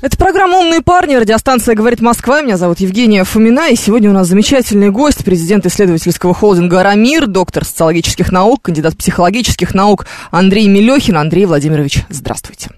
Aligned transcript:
Это 0.00 0.16
программа 0.16 0.58
«Умные 0.58 0.80
парни», 0.80 1.16
радиостанция 1.16 1.74
«Говорит 1.74 2.00
Москва». 2.00 2.40
Меня 2.40 2.56
зовут 2.56 2.78
Евгения 2.78 3.24
Фомина, 3.24 3.68
и 3.68 3.74
сегодня 3.74 4.10
у 4.10 4.12
нас 4.12 4.28
замечательный 4.28 4.90
гость, 4.90 5.24
президент 5.24 5.66
исследовательского 5.66 6.34
холдинга 6.34 6.80
«Арамир», 6.80 7.26
доктор 7.26 7.64
социологических 7.64 8.30
наук, 8.30 8.62
кандидат 8.62 8.96
психологических 8.96 9.74
наук 9.74 10.06
Андрей 10.30 10.68
Мелехин. 10.68 11.16
Андрей 11.16 11.46
Владимирович, 11.46 12.04
здравствуйте. 12.10 12.70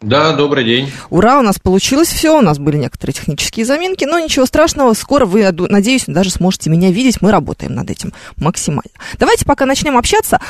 Да, 0.00 0.32
добрый 0.32 0.64
день. 0.64 0.92
Ура, 1.08 1.38
у 1.38 1.42
нас 1.42 1.58
получилось 1.58 2.08
все, 2.08 2.36
у 2.36 2.42
нас 2.42 2.58
были 2.58 2.76
некоторые 2.76 3.14
технические 3.14 3.64
заминки, 3.64 4.04
но 4.04 4.18
ничего 4.18 4.44
страшного, 4.44 4.92
скоро 4.92 5.24
вы, 5.24 5.50
надеюсь, 5.50 6.04
даже 6.06 6.28
сможете 6.28 6.68
меня 6.68 6.90
видеть, 6.90 7.22
мы 7.22 7.30
работаем 7.30 7.74
над 7.74 7.90
этим 7.90 8.12
максимально. 8.36 8.90
Давайте 9.18 9.46
пока 9.46 9.64
начнем 9.64 9.96
общаться, 9.96 10.40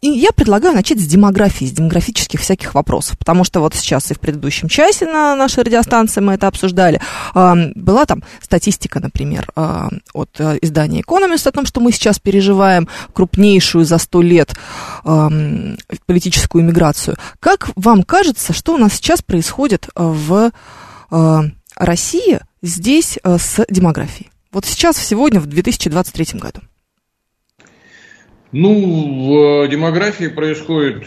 и 0.00 0.08
я 0.08 0.30
предлагаю 0.30 0.72
начать 0.74 1.00
с 1.00 1.06
демографии, 1.06 1.64
с 1.64 1.72
демографических 1.72 2.40
всяких 2.40 2.74
вопросов, 2.74 3.18
потому 3.18 3.42
что 3.42 3.58
вот 3.58 3.74
сейчас 3.74 4.08
и 4.12 4.14
в 4.14 4.20
предыдущем 4.20 4.68
часе 4.68 5.06
на 5.06 5.34
нашей 5.34 5.64
радиостанции 5.64 6.20
мы 6.20 6.34
это 6.34 6.46
обсуждали, 6.46 7.00
была 7.34 8.06
там 8.06 8.22
статистика, 8.40 9.00
например, 9.00 9.50
от 9.56 10.30
э, 10.38 10.58
издания 10.62 11.00
Economist 11.00 11.48
о 11.48 11.52
том, 11.52 11.66
что 11.66 11.80
мы 11.80 11.90
сейчас 11.90 12.20
переживаем 12.20 12.88
крупнейшую 13.12 13.84
за 13.84 13.98
сто 13.98 14.22
лет 14.22 14.54
политическую 15.02 16.62
миграцию. 16.62 17.16
Как 17.40 17.70
вам 17.74 18.04
кажется, 18.04 18.52
что 18.52 18.65
у 18.74 18.78
нас 18.78 18.94
сейчас 18.94 19.22
происходит 19.22 19.88
э, 19.88 19.90
в 19.96 20.50
э, 21.10 21.40
России 21.76 22.40
здесь 22.62 23.18
э, 23.22 23.38
с 23.38 23.64
демографией? 23.68 24.30
Вот 24.52 24.64
сейчас, 24.64 24.96
сегодня, 24.96 25.40
в 25.40 25.46
2023 25.46 26.40
году. 26.40 26.60
Ну, 28.52 29.64
в 29.64 29.68
демографии 29.68 30.28
происходит 30.28 31.04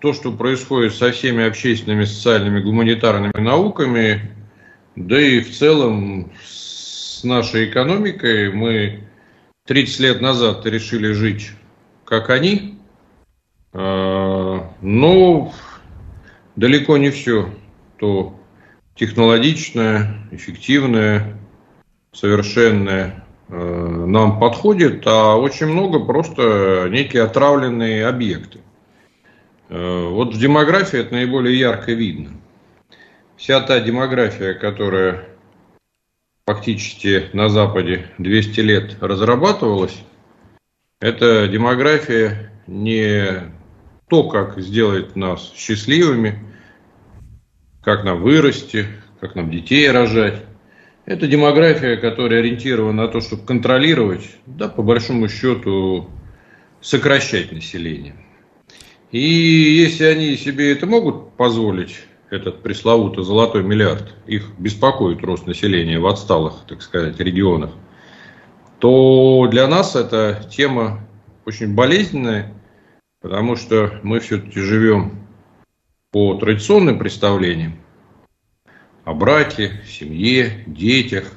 то, 0.00 0.12
что 0.12 0.32
происходит 0.32 0.94
со 0.94 1.12
всеми 1.12 1.46
общественными, 1.46 2.04
социальными, 2.04 2.60
гуманитарными 2.60 3.38
науками, 3.38 4.32
да 4.96 5.20
и 5.20 5.40
в 5.40 5.56
целом 5.56 6.32
с 6.44 7.22
нашей 7.24 7.70
экономикой. 7.70 8.52
Мы 8.52 9.04
30 9.66 10.00
лет 10.00 10.20
назад 10.20 10.64
решили 10.66 11.12
жить 11.12 11.50
как 12.04 12.30
они, 12.30 12.78
но 13.72 15.52
далеко 16.58 16.96
не 16.96 17.10
все 17.10 17.50
то 17.98 18.34
технологичное, 18.96 20.28
эффективное, 20.32 21.38
совершенное 22.12 23.24
э, 23.48 24.04
нам 24.06 24.40
подходит, 24.40 25.06
а 25.06 25.36
очень 25.36 25.66
много 25.66 26.00
просто 26.00 26.88
некие 26.90 27.22
отравленные 27.22 28.06
объекты. 28.06 28.58
Э, 29.68 30.08
вот 30.08 30.34
в 30.34 30.38
демографии 30.38 30.98
это 30.98 31.14
наиболее 31.14 31.56
ярко 31.58 31.92
видно. 31.92 32.32
Вся 33.36 33.60
та 33.60 33.78
демография, 33.78 34.54
которая 34.54 35.28
фактически 36.44 37.30
на 37.34 37.48
Западе 37.48 38.10
200 38.18 38.60
лет 38.60 38.96
разрабатывалась, 39.00 39.96
это 41.00 41.46
демография 41.46 42.50
не 42.66 43.52
то, 44.08 44.28
как 44.28 44.58
сделать 44.58 45.14
нас 45.14 45.52
счастливыми, 45.54 46.48
как 47.82 48.04
нам 48.04 48.22
вырасти, 48.22 48.86
как 49.20 49.34
нам 49.34 49.50
детей 49.50 49.90
рожать. 49.90 50.44
Это 51.06 51.26
демография, 51.26 51.96
которая 51.96 52.40
ориентирована 52.40 53.04
на 53.04 53.08
то, 53.08 53.20
чтобы 53.20 53.44
контролировать, 53.44 54.36
да, 54.46 54.68
по 54.68 54.82
большому 54.82 55.28
счету, 55.28 56.10
сокращать 56.80 57.50
население. 57.52 58.14
И 59.10 59.18
если 59.18 60.04
они 60.04 60.36
себе 60.36 60.72
это 60.72 60.86
могут 60.86 61.32
позволить, 61.32 62.00
этот 62.30 62.62
пресловутый 62.62 63.24
золотой 63.24 63.62
миллиард, 63.62 64.14
их 64.26 64.50
беспокоит 64.58 65.22
рост 65.22 65.46
населения 65.46 65.98
в 65.98 66.06
отсталых, 66.06 66.64
так 66.68 66.82
сказать, 66.82 67.18
регионах, 67.18 67.70
то 68.78 69.48
для 69.50 69.66
нас 69.66 69.96
эта 69.96 70.46
тема 70.50 71.06
очень 71.46 71.74
болезненная, 71.74 72.52
потому 73.22 73.56
что 73.56 73.98
мы 74.02 74.20
все-таки 74.20 74.60
живем 74.60 75.26
по 76.10 76.34
традиционным 76.34 76.98
представлениям 76.98 77.74
о 79.04 79.14
браке, 79.14 79.80
семье, 79.86 80.64
детях. 80.66 81.32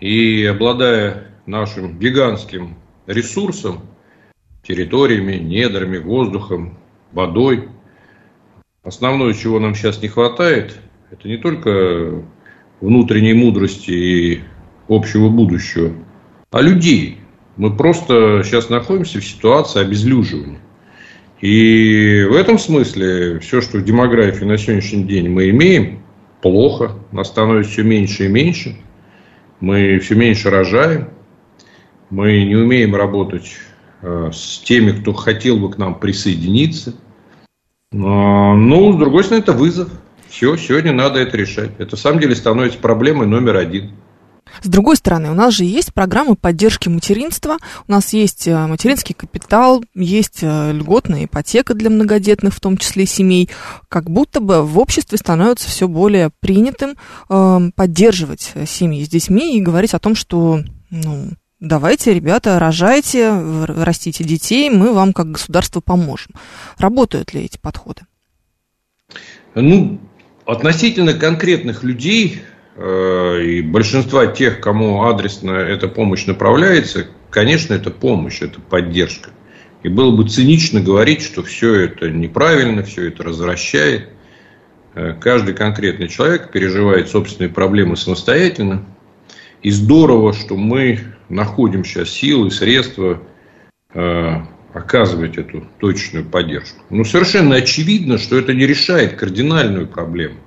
И 0.00 0.44
обладая 0.44 1.28
нашим 1.46 1.98
гигантским 1.98 2.76
ресурсом, 3.06 3.80
территориями, 4.62 5.34
недрами, 5.34 5.98
воздухом, 5.98 6.78
водой, 7.12 7.68
основное, 8.84 9.32
чего 9.32 9.58
нам 9.58 9.74
сейчас 9.74 10.00
не 10.02 10.08
хватает, 10.08 10.78
это 11.10 11.26
не 11.26 11.36
только 11.36 12.22
внутренней 12.80 13.34
мудрости 13.34 13.90
и 13.90 14.42
общего 14.88 15.28
будущего, 15.28 15.92
а 16.50 16.60
людей. 16.60 17.18
Мы 17.56 17.76
просто 17.76 18.42
сейчас 18.44 18.68
находимся 18.68 19.20
в 19.20 19.24
ситуации 19.24 19.80
обезлюживания. 19.80 20.60
И 21.40 22.26
в 22.28 22.34
этом 22.34 22.58
смысле 22.58 23.38
все, 23.38 23.60
что 23.60 23.78
в 23.78 23.84
демографии 23.84 24.44
на 24.44 24.58
сегодняшний 24.58 25.04
день 25.04 25.28
мы 25.28 25.50
имеем, 25.50 26.02
плохо. 26.42 26.92
Нас 27.12 27.28
становится 27.28 27.72
все 27.72 27.82
меньше 27.84 28.26
и 28.26 28.28
меньше. 28.28 28.76
Мы 29.60 29.98
все 30.00 30.14
меньше 30.14 30.50
рожаем. 30.50 31.10
Мы 32.10 32.44
не 32.44 32.56
умеем 32.56 32.94
работать 32.96 33.52
э, 34.02 34.30
с 34.32 34.58
теми, 34.60 34.92
кто 34.92 35.12
хотел 35.12 35.58
бы 35.58 35.70
к 35.70 35.78
нам 35.78 35.98
присоединиться. 35.98 36.94
Но, 37.92 38.54
ну, 38.54 38.92
с 38.92 38.96
другой 38.96 39.24
стороны, 39.24 39.42
это 39.42 39.52
вызов. 39.52 39.90
Все, 40.28 40.56
сегодня 40.56 40.92
надо 40.92 41.20
это 41.20 41.36
решать. 41.36 41.70
Это, 41.78 41.92
на 41.92 41.96
самом 41.96 42.20
деле, 42.20 42.34
становится 42.34 42.78
проблемой 42.78 43.26
номер 43.26 43.56
один. 43.56 43.92
С 44.62 44.68
другой 44.68 44.96
стороны, 44.96 45.30
у 45.30 45.34
нас 45.34 45.54
же 45.54 45.64
есть 45.64 45.92
программы 45.92 46.34
поддержки 46.36 46.88
материнства, 46.88 47.58
у 47.86 47.92
нас 47.92 48.12
есть 48.12 48.48
э, 48.48 48.66
материнский 48.66 49.14
капитал, 49.14 49.84
есть 49.94 50.40
э, 50.42 50.72
льготная 50.72 51.24
ипотека 51.24 51.74
для 51.74 51.90
многодетных, 51.90 52.54
в 52.54 52.60
том 52.60 52.76
числе 52.76 53.06
семей. 53.06 53.48
Как 53.88 54.10
будто 54.10 54.40
бы 54.40 54.64
в 54.64 54.78
обществе 54.78 55.18
становится 55.18 55.68
все 55.68 55.88
более 55.88 56.30
принятым 56.40 56.96
э, 57.28 57.70
поддерживать 57.74 58.52
семьи 58.66 59.04
с 59.04 59.08
детьми 59.08 59.56
и 59.56 59.62
говорить 59.62 59.94
о 59.94 59.98
том, 59.98 60.14
что 60.14 60.60
ну, 60.90 61.30
давайте, 61.60 62.14
ребята, 62.14 62.58
рожайте, 62.58 63.30
растите 63.66 64.24
детей, 64.24 64.70
мы 64.70 64.92
вам 64.92 65.12
как 65.12 65.30
государство 65.32 65.80
поможем. 65.80 66.32
Работают 66.78 67.34
ли 67.34 67.42
эти 67.42 67.58
подходы? 67.58 68.02
Ну, 69.54 70.00
относительно 70.46 71.14
конкретных 71.14 71.82
людей 71.82 72.42
и 72.80 73.62
большинства 73.62 74.26
тех, 74.26 74.60
кому 74.60 75.02
адресно 75.02 75.50
эта 75.50 75.88
помощь 75.88 76.26
направляется, 76.26 77.06
конечно, 77.30 77.74
это 77.74 77.90
помощь, 77.90 78.40
это 78.40 78.60
поддержка. 78.60 79.30
И 79.82 79.88
было 79.88 80.14
бы 80.14 80.28
цинично 80.28 80.80
говорить, 80.80 81.22
что 81.22 81.42
все 81.42 81.74
это 81.74 82.10
неправильно, 82.10 82.82
все 82.82 83.08
это 83.08 83.22
развращает. 83.22 84.08
Э, 84.94 85.14
каждый 85.20 85.54
конкретный 85.54 86.08
человек 86.08 86.50
переживает 86.50 87.08
собственные 87.08 87.50
проблемы 87.50 87.96
самостоятельно. 87.96 88.84
И 89.62 89.70
здорово, 89.70 90.32
что 90.32 90.56
мы 90.56 91.00
находим 91.28 91.84
сейчас 91.84 92.10
силы, 92.10 92.50
средства 92.50 93.22
э, 93.94 94.30
оказывать 94.72 95.38
эту 95.38 95.64
точную 95.78 96.24
поддержку. 96.24 96.82
Но 96.90 97.04
совершенно 97.04 97.56
очевидно, 97.56 98.18
что 98.18 98.36
это 98.36 98.54
не 98.54 98.66
решает 98.66 99.14
кардинальную 99.14 99.86
проблему. 99.86 100.38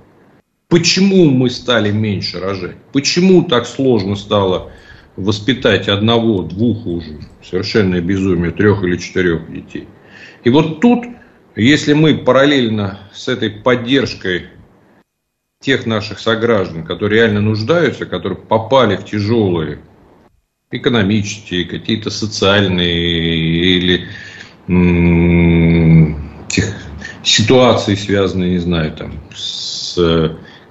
Почему 0.72 1.26
мы 1.26 1.50
стали 1.50 1.90
меньше 1.90 2.40
рожать? 2.40 2.76
Почему 2.94 3.42
так 3.42 3.66
сложно 3.66 4.16
стало 4.16 4.72
воспитать 5.16 5.86
одного, 5.86 6.40
двух 6.44 6.86
уже, 6.86 7.18
совершенное 7.44 8.00
безумие, 8.00 8.52
трех 8.52 8.82
или 8.82 8.96
четырех 8.96 9.52
детей? 9.52 9.86
И 10.44 10.48
вот 10.48 10.80
тут, 10.80 11.04
если 11.56 11.92
мы 11.92 12.16
параллельно 12.16 13.00
с 13.12 13.28
этой 13.28 13.50
поддержкой 13.50 14.46
тех 15.60 15.84
наших 15.84 16.18
сограждан, 16.18 16.86
которые 16.86 17.20
реально 17.20 17.42
нуждаются, 17.42 18.06
которые 18.06 18.38
попали 18.38 18.96
в 18.96 19.04
тяжелые 19.04 19.80
экономические, 20.70 21.66
какие-то 21.66 22.08
социальные 22.08 22.96
или 23.76 24.08
тех, 26.48 26.74
ситуации, 27.22 27.94
связанные, 27.94 28.52
не 28.52 28.58
знаю, 28.58 28.92
там, 28.92 29.20
с 29.34 29.98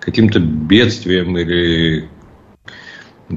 каким-то 0.02 0.40
бедствием 0.40 1.38
или 1.38 2.10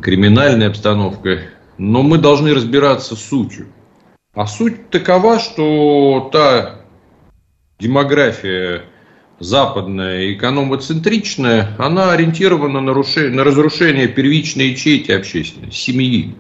криминальной 0.02 0.66
обстановкой. 0.66 1.42
Но 1.78 2.02
мы 2.02 2.18
должны 2.18 2.54
разбираться 2.54 3.14
с 3.14 3.22
сутью. 3.22 3.68
А 4.34 4.46
суть 4.46 4.90
такова, 4.90 5.38
что 5.38 6.28
та 6.32 6.80
демография 7.78 8.82
западная, 9.38 10.32
экономоцентричная, 10.32 11.76
она 11.78 12.12
ориентирована 12.12 12.80
на, 12.80 12.92
на 12.92 13.44
разрушение 13.44 14.08
первичной 14.08 14.68
ячейки 14.68 15.12
общественной, 15.12 15.72
семьи. 15.72 16.34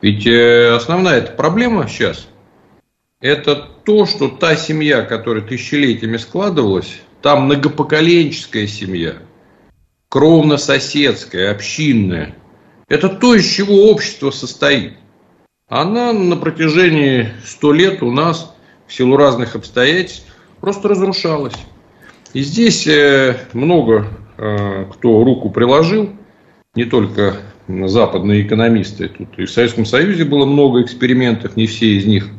Ведь 0.00 0.26
э, 0.26 0.72
основная 0.74 1.18
эта 1.18 1.32
проблема 1.32 1.88
сейчас– 1.88 2.28
это 3.20 3.56
то, 3.56 4.06
что 4.06 4.28
та 4.28 4.54
семья, 4.54 5.02
которая 5.02 5.42
тысячелетиями 5.42 6.16
складывалась, 6.16 7.00
там 7.20 7.46
многопоколенческая 7.46 8.68
семья, 8.68 9.16
кровно-соседская, 10.08 11.50
общинная. 11.50 12.34
Это 12.88 13.08
то, 13.08 13.34
из 13.34 13.46
чего 13.46 13.90
общество 13.90 14.30
состоит. 14.30 14.94
Она 15.68 16.12
на 16.12 16.36
протяжении 16.36 17.28
сто 17.44 17.72
лет 17.72 18.02
у 18.02 18.10
нас 18.10 18.54
в 18.86 18.94
силу 18.94 19.16
разных 19.16 19.54
обстоятельств 19.54 20.26
просто 20.60 20.88
разрушалась. 20.88 21.54
И 22.32 22.40
здесь 22.40 22.86
э, 22.86 23.36
много 23.52 24.08
э, 24.38 24.86
кто 24.92 25.22
руку 25.24 25.50
приложил, 25.50 26.10
не 26.74 26.84
только 26.84 27.36
западные 27.68 28.42
экономисты. 28.42 29.08
Тут 29.08 29.38
и 29.38 29.44
в 29.44 29.50
Советском 29.50 29.84
Союзе 29.84 30.24
было 30.24 30.46
много 30.46 30.82
экспериментов, 30.82 31.56
не 31.56 31.66
все 31.66 31.96
из 31.96 32.06
них 32.06 32.30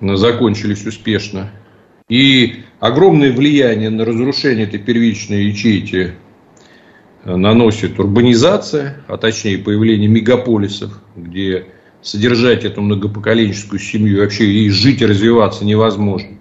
закончились 0.00 0.84
успешно. 0.84 1.52
И 2.08 2.64
огромное 2.80 3.32
влияние 3.32 3.90
на 3.90 4.04
разрушение 4.04 4.66
этой 4.66 4.80
первичной 4.80 5.44
ячейки 5.44 6.14
наносит 7.24 7.98
урбанизация, 7.98 9.02
а 9.06 9.16
точнее 9.16 9.58
появление 9.58 10.08
мегаполисов, 10.08 10.98
где 11.16 11.66
содержать 12.02 12.64
эту 12.64 12.80
многопоколенческую 12.80 13.78
семью 13.78 14.20
вообще 14.20 14.46
и 14.46 14.70
жить 14.70 15.02
и 15.02 15.06
развиваться 15.06 15.64
невозможно. 15.64 16.38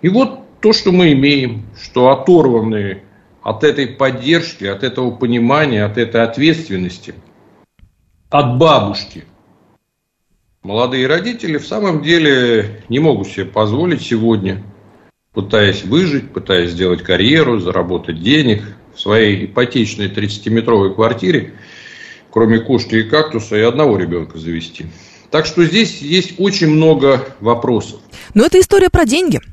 И 0.00 0.08
вот 0.08 0.60
то, 0.60 0.72
что 0.72 0.92
мы 0.92 1.12
имеем, 1.12 1.64
что 1.80 2.10
оторванные 2.10 3.02
от 3.42 3.64
этой 3.64 3.88
поддержки, 3.88 4.64
от 4.64 4.84
этого 4.84 5.10
понимания, 5.10 5.84
от 5.84 5.98
этой 5.98 6.22
ответственности, 6.22 7.14
от 8.30 8.58
бабушки, 8.58 9.24
молодые 10.62 11.08
родители 11.08 11.58
в 11.58 11.66
самом 11.66 12.02
деле 12.02 12.84
не 12.88 13.00
могут 13.00 13.26
себе 13.26 13.46
позволить 13.46 14.02
сегодня, 14.02 14.62
пытаясь 15.32 15.84
выжить, 15.84 16.30
пытаясь 16.30 16.70
сделать 16.70 17.02
карьеру, 17.02 17.58
заработать 17.58 18.22
денег 18.22 18.62
в 18.94 19.00
своей 19.00 19.46
ипотечной 19.46 20.08
30-метровой 20.08 20.94
квартире, 20.94 21.54
кроме 22.30 22.60
кошки 22.60 22.96
и 22.96 23.02
кактуса, 23.02 23.56
и 23.56 23.60
одного 23.60 23.96
ребенка 23.96 24.38
завести. 24.38 24.86
Так 25.30 25.46
что 25.46 25.64
здесь 25.64 26.02
есть 26.02 26.34
очень 26.38 26.68
много 26.68 27.34
вопросов. 27.40 28.00
Но 28.34 28.44
это 28.44 28.60
история 28.60 28.90
про 28.90 29.04
деньги– 29.04 29.40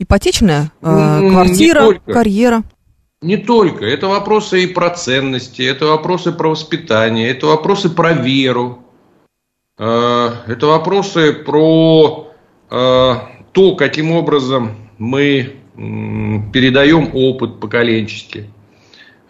Ипотечная 0.00 0.72
э, 0.82 1.30
квартира, 1.30 1.92
не 1.92 2.12
карьера. 2.12 2.62
Не 3.22 3.36
только. 3.36 3.86
Это 3.86 4.08
вопросы 4.08 4.64
и 4.64 4.66
про 4.66 4.90
ценности, 4.90 5.62
это 5.62 5.86
вопросы 5.86 6.32
про 6.32 6.50
воспитание, 6.50 7.30
это 7.30 7.46
вопросы 7.46 7.90
про 7.90 8.12
веру, 8.12 8.80
э, 9.78 10.30
это 10.48 10.66
вопросы 10.66 11.32
про 11.32 12.28
э, 12.70 13.14
то, 13.52 13.76
каким 13.76 14.10
образом 14.10 14.90
мы 14.98 15.56
передаем 15.76 17.10
опыт 17.14 17.60
поколенчески. 17.60 18.50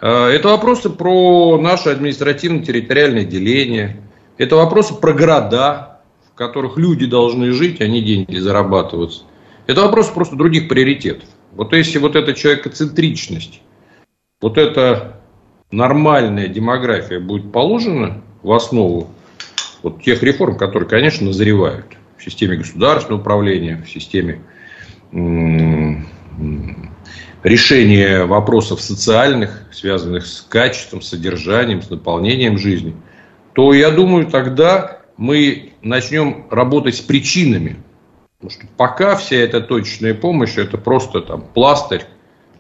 Э, 0.05 0.27
это 0.27 0.49
вопросы 0.49 0.91
про 0.91 1.59
наше 1.59 1.89
административно-территориальное 1.89 3.25
деление. 3.25 4.03
Это 4.37 4.56
вопросы 4.56 4.95
про 4.95 5.15
города, 5.15 6.01
в 6.31 6.35
которых 6.35 6.77
люди 6.77 7.06
должны 7.06 7.53
жить, 7.53 7.81
а 7.81 7.87
не 7.87 8.03
деньги 8.03 8.37
зарабатываться. 8.37 9.23
Это 9.67 9.81
вопрос 9.81 10.09
просто 10.09 10.37
других 10.37 10.69
приоритетов. 10.69 11.27
Вот 11.53 11.73
если 11.73 11.99
вот 11.99 12.17
эта 12.17 12.35
человекоцентричность, 12.35 13.62
вот 14.43 14.59
эта 14.59 15.23
нормальная 15.71 16.49
демография 16.49 17.19
будет 17.19 17.51
положена 17.51 18.23
в 18.43 18.53
основу 18.53 19.09
вот 19.83 20.03
тех 20.03 20.23
реформ, 20.23 20.59
которые, 20.59 20.87
конечно, 20.87 21.29
назревают 21.29 21.87
в 22.19 22.23
системе 22.23 22.56
государственного 22.56 23.23
управления, 23.23 23.83
в 23.83 23.91
системе 23.91 24.43
решения 27.44 28.25
вопросов 28.25 28.81
социальных, 28.81 29.62
связанных 29.70 30.26
с 30.26 30.41
качеством, 30.41 31.02
содержанием, 31.02 31.82
с 31.82 31.91
наполнением 31.91 32.58
жизни, 32.58 32.96
то 33.52 33.73
я 33.73 33.93
думаю, 33.93 34.26
тогда 34.26 34.99
мы 35.17 35.75
начнем 35.82 36.46
работать 36.50 36.96
с 36.96 37.00
причинами 37.00 37.76
Потому 38.44 38.61
что 38.61 38.76
пока 38.76 39.17
вся 39.17 39.37
эта 39.37 39.62
точечная 39.62 40.12
помощь, 40.12 40.58
это 40.58 40.76
просто 40.76 41.23
там 41.23 41.46
пластырь, 41.55 42.05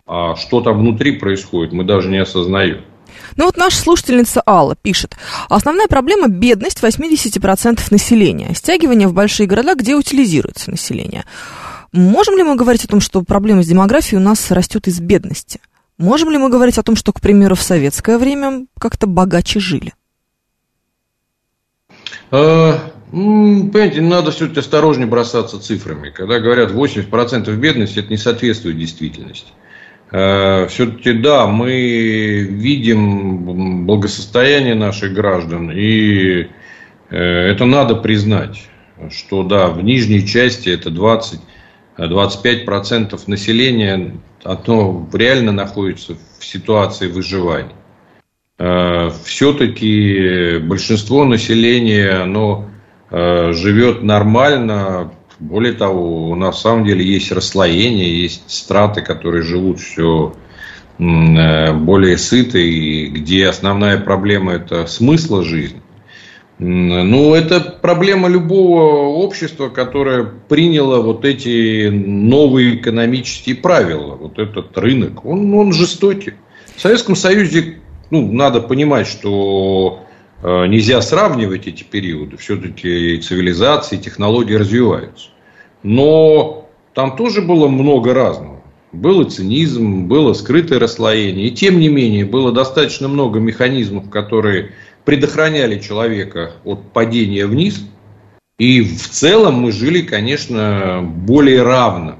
а 0.06 0.34
что 0.34 0.62
там 0.62 0.78
внутри 0.78 1.18
происходит, 1.18 1.74
мы 1.74 1.84
даже 1.84 2.08
не 2.08 2.16
осознаем. 2.16 2.86
Ну 3.36 3.44
вот 3.44 3.58
наша 3.58 3.76
слушательница 3.76 4.42
Алла 4.46 4.76
пишет. 4.76 5.14
Основная 5.50 5.86
проблема– 5.86 6.28
бедность 6.28 6.82
80% 6.82 7.80
населения. 7.90 8.54
Стягивание 8.54 9.08
в 9.08 9.12
большие 9.12 9.46
города, 9.46 9.74
где 9.74 9.94
утилизируется 9.94 10.70
население. 10.70 11.26
Можем 11.94 12.36
ли 12.36 12.42
мы 12.42 12.56
говорить 12.56 12.84
о 12.84 12.88
том, 12.88 13.00
что 13.00 13.22
проблема 13.22 13.62
с 13.62 13.68
демографией 13.68 14.20
у 14.20 14.24
нас 14.24 14.50
растет 14.50 14.88
из 14.88 14.98
бедности? 15.00 15.60
Можем 15.96 16.30
ли 16.30 16.38
мы 16.38 16.50
говорить 16.50 16.76
о 16.76 16.82
том, 16.82 16.96
что, 16.96 17.12
к 17.12 17.20
примеру, 17.20 17.54
в 17.54 17.62
советское 17.62 18.18
время 18.18 18.66
как-то 18.80 19.06
богаче 19.06 19.60
жили? 19.60 19.94
А, 22.32 22.90
Понимаете, 23.12 24.00
надо 24.00 24.32
все-таки 24.32 24.58
осторожнее 24.58 25.06
бросаться 25.06 25.60
цифрами. 25.60 26.10
Когда 26.10 26.40
говорят 26.40 26.72
80% 26.72 27.54
бедности, 27.54 28.00
это 28.00 28.08
не 28.08 28.16
соответствует 28.16 28.76
действительности. 28.76 29.52
Э, 30.10 30.66
все-таки, 30.66 31.12
да, 31.12 31.46
мы 31.46 32.40
видим 32.40 33.86
благосостояние 33.86 34.74
наших 34.74 35.12
граждан, 35.12 35.70
и 35.70 36.48
э, 37.10 37.16
это 37.16 37.66
надо 37.66 37.94
признать, 37.94 38.68
что, 39.12 39.44
да, 39.44 39.68
в 39.68 39.80
нижней 39.84 40.26
части 40.26 40.70
это 40.70 40.90
20 40.90 41.40
25% 41.98 43.20
населения, 43.26 44.16
оно 44.42 45.08
реально 45.12 45.52
находится 45.52 46.16
в 46.38 46.44
ситуации 46.44 47.08
выживания. 47.08 47.74
Э, 48.58 49.10
все-таки 49.24 50.58
большинство 50.58 51.24
населения, 51.24 52.22
оно 52.22 52.68
Э, 53.16 53.52
живет 53.52 54.02
нормально. 54.02 55.12
Более 55.38 55.72
того, 55.72 56.30
у 56.30 56.34
нас 56.34 56.56
на 56.56 56.60
самом 56.60 56.84
деле 56.84 57.04
есть 57.04 57.30
расслоение, 57.30 58.22
есть 58.22 58.50
страты, 58.50 59.02
которые 59.02 59.42
живут 59.42 59.78
все 59.78 60.34
э, 60.98 61.72
более 61.74 62.18
сыты, 62.18 63.06
где 63.06 63.46
основная 63.46 63.98
проблема 63.98 64.52
это 64.52 64.88
смысла 64.88 65.44
жизни. 65.44 65.80
Ну, 66.58 67.34
это 67.34 67.60
проблема 67.60 68.28
любого 68.28 69.08
общества, 69.08 69.68
которое 69.68 70.24
приняло 70.24 71.00
вот 71.00 71.24
эти 71.24 71.88
новые 71.88 72.76
экономические 72.76 73.56
правила, 73.56 74.14
вот 74.14 74.38
этот 74.38 74.76
рынок, 74.78 75.24
он, 75.24 75.52
он 75.52 75.72
жестокий. 75.72 76.34
В 76.76 76.80
Советском 76.80 77.16
Союзе, 77.16 77.80
ну, 78.10 78.30
надо 78.30 78.60
понимать, 78.60 79.08
что 79.08 80.04
Э, 80.46 80.66
нельзя 80.66 81.00
сравнивать 81.00 81.66
эти 81.66 81.84
периоды. 81.84 82.36
Все-таки 82.36 83.16
цивилизации, 83.16 83.96
технологии 83.96 84.52
развиваются. 84.52 85.28
Но 85.82 86.68
там 86.92 87.16
тоже 87.16 87.40
было 87.40 87.66
много 87.66 88.12
разного. 88.12 88.62
Был 88.92 89.22
и 89.22 89.30
цинизм, 89.30 90.06
было 90.06 90.34
скрытое 90.34 90.78
расслоение. 90.78 91.48
И 91.48 91.50
тем 91.50 91.80
не 91.80 91.88
менее, 91.88 92.26
было 92.26 92.52
достаточно 92.52 93.08
много 93.08 93.40
механизмов, 93.40 94.10
которые 94.10 94.72
предохраняли 95.04 95.78
человека 95.78 96.52
от 96.64 96.92
падения 96.92 97.46
вниз. 97.46 97.86
И 98.58 98.82
в 98.82 99.08
целом 99.08 99.54
мы 99.54 99.72
жили, 99.72 100.02
конечно, 100.02 101.02
более 101.02 101.62
равно. 101.62 102.16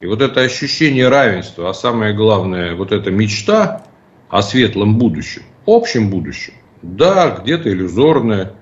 И 0.00 0.06
вот 0.06 0.22
это 0.22 0.40
ощущение 0.40 1.08
равенства, 1.08 1.70
а 1.70 1.74
самое 1.74 2.14
главное, 2.14 2.74
вот 2.74 2.90
эта 2.90 3.10
мечта 3.10 3.84
о 4.28 4.42
светлом 4.42 4.96
будущем, 4.96 5.42
общем 5.66 6.08
будущем, 6.10 6.54
да, 6.82 7.38
где-то 7.42 7.70
иллюзорная, 7.70 8.54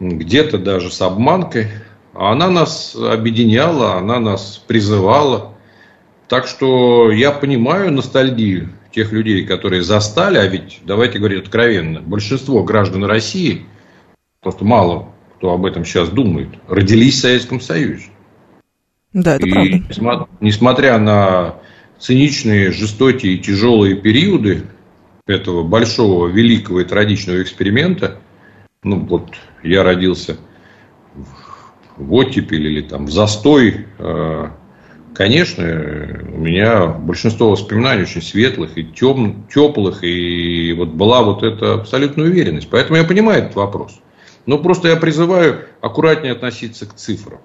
где-то 0.00 0.58
даже 0.58 0.90
с 0.90 1.00
обманкой. 1.00 1.68
Она 2.12 2.48
нас 2.48 2.96
объединяла, 2.96 3.94
она 3.96 4.18
нас 4.18 4.62
призывала. 4.66 5.54
Так 6.28 6.46
что 6.46 7.10
я 7.10 7.30
понимаю 7.30 7.92
ностальгию 7.92 8.70
тех 8.94 9.12
людей, 9.12 9.44
которые 9.44 9.82
застали, 9.82 10.38
а 10.38 10.46
ведь, 10.46 10.80
давайте 10.84 11.18
говорить 11.18 11.42
откровенно, 11.42 12.00
большинство 12.00 12.62
граждан 12.62 13.04
России, 13.04 13.66
просто 14.40 14.64
мало 14.64 15.14
кто 15.36 15.52
об 15.52 15.66
этом 15.66 15.84
сейчас 15.84 16.08
думает, 16.08 16.48
родились 16.68 17.16
в 17.16 17.20
Советском 17.20 17.60
Союзе. 17.60 18.06
Да, 19.12 19.36
это 19.36 19.46
и 19.46 19.50
правда. 19.50 20.28
Несмотря 20.40 20.98
на 20.98 21.56
циничные, 21.98 22.72
жестокие 22.72 23.34
и 23.34 23.38
тяжелые 23.38 23.96
периоды 23.96 24.62
этого 25.26 25.62
большого, 25.62 26.28
великого 26.28 26.80
и 26.80 26.84
трагичного 26.84 27.42
эксперимента, 27.42 28.20
ну 28.82 29.00
вот 29.00 29.34
я 29.62 29.82
родился 29.82 30.38
в 31.96 32.12
оттепель 32.14 32.66
или 32.66 32.80
там 32.80 33.06
в 33.06 33.10
застой, 33.10 33.86
э, 33.98 34.48
конечно, 35.14 35.64
у 35.64 36.38
меня 36.38 36.86
большинство 36.86 37.50
воспоминаний 37.50 38.02
очень 38.02 38.22
светлых 38.22 38.76
и 38.76 38.84
тем, 38.84 39.46
теплых, 39.52 40.04
и 40.04 40.74
вот 40.76 40.90
была 40.90 41.22
вот 41.22 41.42
эта 41.42 41.74
абсолютная 41.74 42.26
уверенность. 42.26 42.68
Поэтому 42.70 42.98
я 42.98 43.04
понимаю 43.04 43.44
этот 43.44 43.54
вопрос. 43.54 44.00
Но 44.46 44.58
просто 44.58 44.88
я 44.88 44.96
призываю 44.96 45.60
аккуратнее 45.80 46.32
относиться 46.32 46.86
к 46.86 46.94
цифрам. 46.94 47.40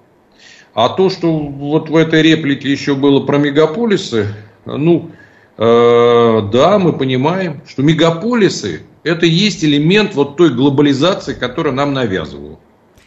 А 0.74 0.88
то, 0.88 1.08
что 1.10 1.32
вот 1.32 1.88
в 1.88 1.96
этой 1.96 2.22
реплике 2.22 2.70
еще 2.70 2.94
было 2.94 3.24
про 3.24 3.38
мегаполисы, 3.38 4.34
ну, 4.66 5.10
э, 5.56 6.40
да, 6.52 6.78
мы 6.78 6.92
понимаем, 6.92 7.62
что 7.66 7.82
мегаполисы– 7.82 8.82
это 9.02 9.26
есть 9.26 9.64
элемент 9.64 10.14
вот 10.14 10.36
той 10.36 10.50
глобализации, 10.50 11.34
которую 11.34 11.74
нам 11.74 11.92
навязывают. 11.92 12.58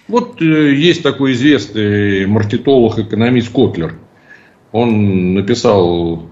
Вот 0.07 0.41
э, 0.41 0.73
есть 0.73 1.03
такой 1.03 1.33
известный 1.33 2.25
маркетолог, 2.25 2.99
экономист 2.99 3.53
Котлер. 3.53 3.93
Он 4.73 5.35
написал 5.35 6.27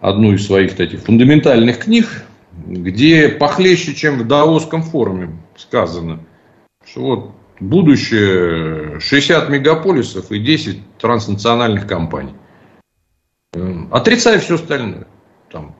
одну 0.00 0.32
из 0.32 0.46
своих 0.46 0.74
таких 0.76 1.00
фундаментальных 1.00 1.78
книг, 1.80 2.24
где 2.66 3.28
похлеще, 3.28 3.94
чем 3.94 4.18
в 4.18 4.26
Даосском 4.26 4.82
форуме 4.82 5.36
сказано, 5.56 6.20
что 6.84 7.00
вот 7.02 7.30
будущее 7.60 8.98
60 8.98 9.50
мегаполисов 9.50 10.32
и 10.32 10.38
10 10.38 10.80
транснациональных 10.98 11.86
компаний. 11.86 12.34
Эм, 13.52 13.88
отрицая 13.92 14.38
все 14.38 14.54
остальное. 14.54 15.06
Там, 15.52 15.74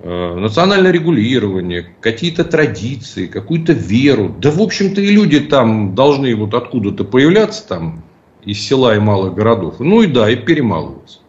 э, 0.00 0.34
национальное 0.34 0.92
регулирование, 0.92 1.94
какие-то 2.00 2.44
традиции, 2.44 3.26
какую-то 3.26 3.74
веру. 3.74 4.34
Да, 4.38 4.50
в 4.50 4.62
общем-то, 4.62 5.02
и 5.02 5.10
люди 5.10 5.40
там 5.40 5.94
должны 5.94 6.34
вот 6.34 6.54
откуда-то 6.54 7.04
появляться 7.04 7.68
там 7.68 8.02
из 8.44 8.60
села 8.60 8.94
и 8.96 8.98
малых 8.98 9.34
городов. 9.34 9.80
Ну 9.80 10.02
и 10.02 10.06
да, 10.06 10.30
и 10.30 10.36
перемалываться. 10.36 11.20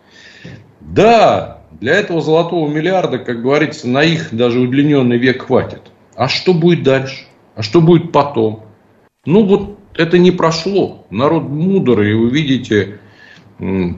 Да, 0.82 1.62
для 1.80 1.96
этого 1.96 2.22
золотого 2.22 2.70
миллиарда, 2.70 3.18
как 3.20 3.42
говорится, 3.42 3.88
на 3.88 4.04
их 4.04 4.30
даже 4.32 4.60
удлиненный 4.60 5.18
век 5.18 5.46
хватит. 5.48 5.82
А 6.16 6.28
что 6.28 6.54
будет 6.54 6.84
дальше? 6.84 7.26
А 7.56 7.64
что 7.64 7.82
будет 7.82 8.12
потом? 8.12 8.64
Ну 9.26 9.46
вот 9.46 9.80
это 9.96 10.18
не 10.18 10.32
прошло. 10.32 11.06
Народ 11.10 11.44
мудрый, 11.50 12.12
и 12.12 12.14
вы 12.14 12.30
видите, 12.30 13.00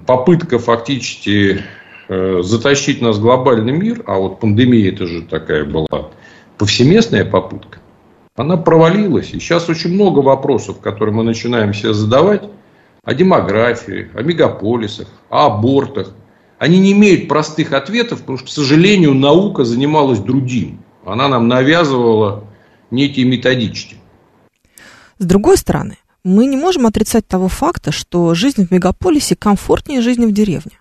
попытка 0.06 0.60
фактически 0.60 1.62
э, 2.08 2.42
затащить 2.42 3.02
нас 3.02 3.18
в 3.18 3.22
глобальный 3.22 3.74
мир, 3.74 4.04
а 4.06 4.18
вот 4.20 4.40
пандемия 4.40 4.92
это 4.92 5.08
же 5.08 5.22
такая 5.24 5.66
была 5.66 6.12
повсеместная 6.58 7.26
попытка, 7.26 7.80
она 8.36 8.58
провалилась. 8.58 9.34
И 9.34 9.40
сейчас 9.40 9.70
очень 9.70 9.94
много 9.94 10.20
вопросов, 10.20 10.80
которые 10.80 11.16
мы 11.16 11.24
начинаем 11.24 11.74
себе 11.74 11.94
задавать, 11.94 12.44
о 13.06 13.14
демографии, 13.14 14.10
о 14.14 14.24
мегаполисах, 14.24 15.08
о 15.30 15.46
абортах. 15.46 16.14
Они 16.58 16.80
не 16.80 16.92
имеют 16.94 17.28
простых 17.28 17.74
ответов, 17.74 18.22
потому 18.22 18.40
что, 18.40 18.48
к 18.48 18.52
сожалению, 18.52 19.14
наука 19.14 19.64
занималась 19.64 20.20
другим. 20.20 20.84
Она 21.06 21.28
нам 21.28 21.48
навязывала 21.48 22.46
некие 22.90 23.26
методички. 23.26 23.98
С 25.20 25.26
другой 25.26 25.58
стороны, 25.58 25.98
мы 26.24 26.48
не 26.48 26.58
можем 26.58 26.88
отрицать 26.88 27.28
того 27.28 27.48
факта, 27.48 27.92
что 27.92 28.34
жизнь 28.34 28.66
в 28.66 28.72
мегаполисе 28.72 29.36
комфортнее 29.36 30.02
жизни 30.02 30.26
в 30.26 30.32
деревне. 30.32 30.80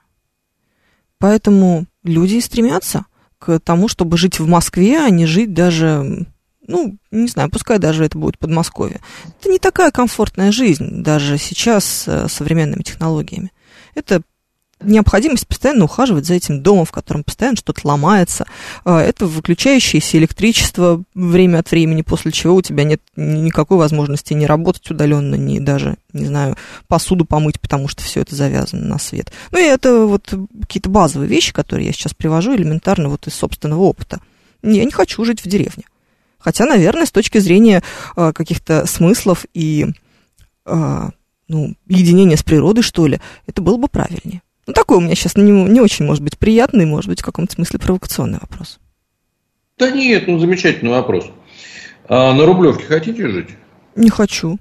Поэтому 1.18 1.86
люди 2.02 2.40
стремятся 2.40 3.04
к 3.38 3.60
тому, 3.60 3.88
чтобы 3.88 4.16
жить 4.16 4.40
в 4.40 4.46
Москве, 4.46 4.98
а 4.98 5.10
не 5.10 5.26
жить 5.26 5.52
даже, 5.52 6.26
ну, 6.66 6.96
не 7.10 7.28
знаю, 7.28 7.50
пускай 7.50 7.78
даже 7.78 8.04
это 8.04 8.18
будет 8.18 8.38
Подмосковье. 8.38 9.00
Это 9.40 9.48
не 9.48 9.58
такая 9.58 9.90
комфортная 9.90 10.52
жизнь, 10.52 11.02
даже 11.02 11.38
сейчас 11.38 11.84
с 11.84 12.08
э, 12.08 12.28
современными 12.28 12.82
технологиями. 12.82 13.52
Это 13.94 14.22
необходимость 14.84 15.46
постоянно 15.46 15.84
ухаживать 15.84 16.26
за 16.26 16.34
этим 16.34 16.62
домом, 16.62 16.84
в 16.84 16.92
котором 16.92 17.24
постоянно 17.24 17.56
что-то 17.56 17.80
ломается. 17.84 18.46
А, 18.84 19.00
это 19.00 19.26
выключающееся 19.26 20.18
электричество 20.18 21.02
время 21.14 21.58
от 21.58 21.70
времени, 21.70 22.02
после 22.02 22.32
чего 22.32 22.54
у 22.54 22.62
тебя 22.62 22.84
нет 22.84 23.00
никакой 23.16 23.78
возможности 23.78 24.34
не 24.34 24.46
работать 24.46 24.90
удаленно, 24.90 25.34
ни 25.36 25.58
даже, 25.58 25.96
не 26.12 26.26
знаю, 26.26 26.56
посуду 26.88 27.24
помыть, 27.24 27.60
потому 27.60 27.88
что 27.88 28.02
все 28.02 28.20
это 28.20 28.34
завязано 28.34 28.86
на 28.86 28.98
свет. 28.98 29.32
Ну 29.50 29.58
и 29.58 29.64
это 29.64 30.06
вот 30.06 30.32
какие-то 30.60 30.90
базовые 30.90 31.28
вещи, 31.28 31.52
которые 31.52 31.86
я 31.86 31.92
сейчас 31.92 32.14
привожу 32.14 32.54
элементарно 32.54 33.08
вот 33.08 33.26
из 33.26 33.34
собственного 33.34 33.82
опыта. 33.82 34.20
Я 34.62 34.84
не 34.84 34.92
хочу 34.92 35.24
жить 35.24 35.44
в 35.44 35.48
деревне. 35.48 35.84
Хотя, 36.44 36.66
наверное, 36.66 37.06
с 37.06 37.10
точки 37.10 37.38
зрения 37.38 37.82
э, 38.16 38.32
каких-то 38.34 38.86
смыслов 38.86 39.46
и 39.54 39.86
э, 40.66 41.08
ну, 41.48 41.74
единения 41.88 42.36
с 42.36 42.42
природой, 42.42 42.82
что 42.82 43.06
ли, 43.06 43.18
это 43.46 43.62
было 43.62 43.78
бы 43.78 43.88
правильнее. 43.88 44.42
Ну, 44.66 44.74
такой 44.74 44.98
у 44.98 45.00
меня 45.00 45.14
сейчас 45.14 45.36
не, 45.36 45.50
не 45.50 45.80
очень, 45.80 46.04
может 46.04 46.22
быть, 46.22 46.36
приятный, 46.36 46.84
может 46.84 47.08
быть, 47.08 47.22
в 47.22 47.24
каком-то 47.24 47.54
смысле 47.54 47.78
провокационный 47.78 48.40
вопрос. 48.40 48.78
Да 49.78 49.90
нет, 49.90 50.28
ну, 50.28 50.38
замечательный 50.38 50.90
вопрос. 50.90 51.24
А 52.08 52.34
на 52.34 52.44
Рублевке 52.44 52.84
хотите 52.84 53.26
жить? 53.26 53.48
Не 53.96 54.10
хочу. 54.10 54.58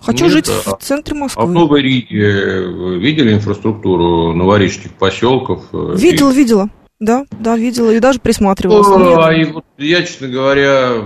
Хочу 0.00 0.24
ну, 0.24 0.30
жить 0.30 0.48
это... 0.48 0.76
в 0.76 0.82
центре 0.82 1.14
Москвы. 1.14 1.44
А 1.44 1.46
в 1.46 1.52
Новой 1.52 1.80
Риге 1.80 2.98
видели 2.98 3.34
инфраструктуру 3.34 4.34
новорижских 4.34 4.92
поселков? 4.94 5.66
Э, 5.72 5.94
видела, 5.96 6.32
и... 6.32 6.34
видела. 6.34 6.70
Да, 7.04 7.26
да, 7.38 7.54
видела 7.54 7.90
и 7.90 8.00
даже 8.00 8.18
присматривалась. 8.18 8.88
О, 8.88 9.30
и 9.30 9.44
вот 9.44 9.66
я, 9.76 10.00
честно 10.02 10.28
говоря, 10.28 11.04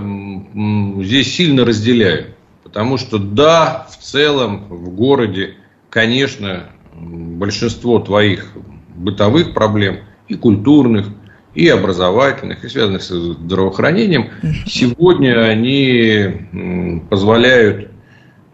здесь 1.03 1.35
сильно 1.35 1.65
разделяю. 1.65 2.27
Потому 2.63 2.97
что 2.97 3.17
да, 3.17 3.85
в 3.89 4.01
целом 4.01 4.67
в 4.69 4.91
городе, 4.91 5.55
конечно, 5.89 6.69
большинство 6.95 7.99
твоих 7.99 8.53
бытовых 8.95 9.53
проблем, 9.53 9.99
и 10.29 10.35
культурных, 10.35 11.07
и 11.53 11.67
образовательных, 11.67 12.63
и 12.63 12.69
связанных 12.69 13.03
с 13.03 13.09
здравоохранением, 13.09 14.29
сегодня 14.67 15.41
они 15.41 17.01
позволяют 17.09 17.91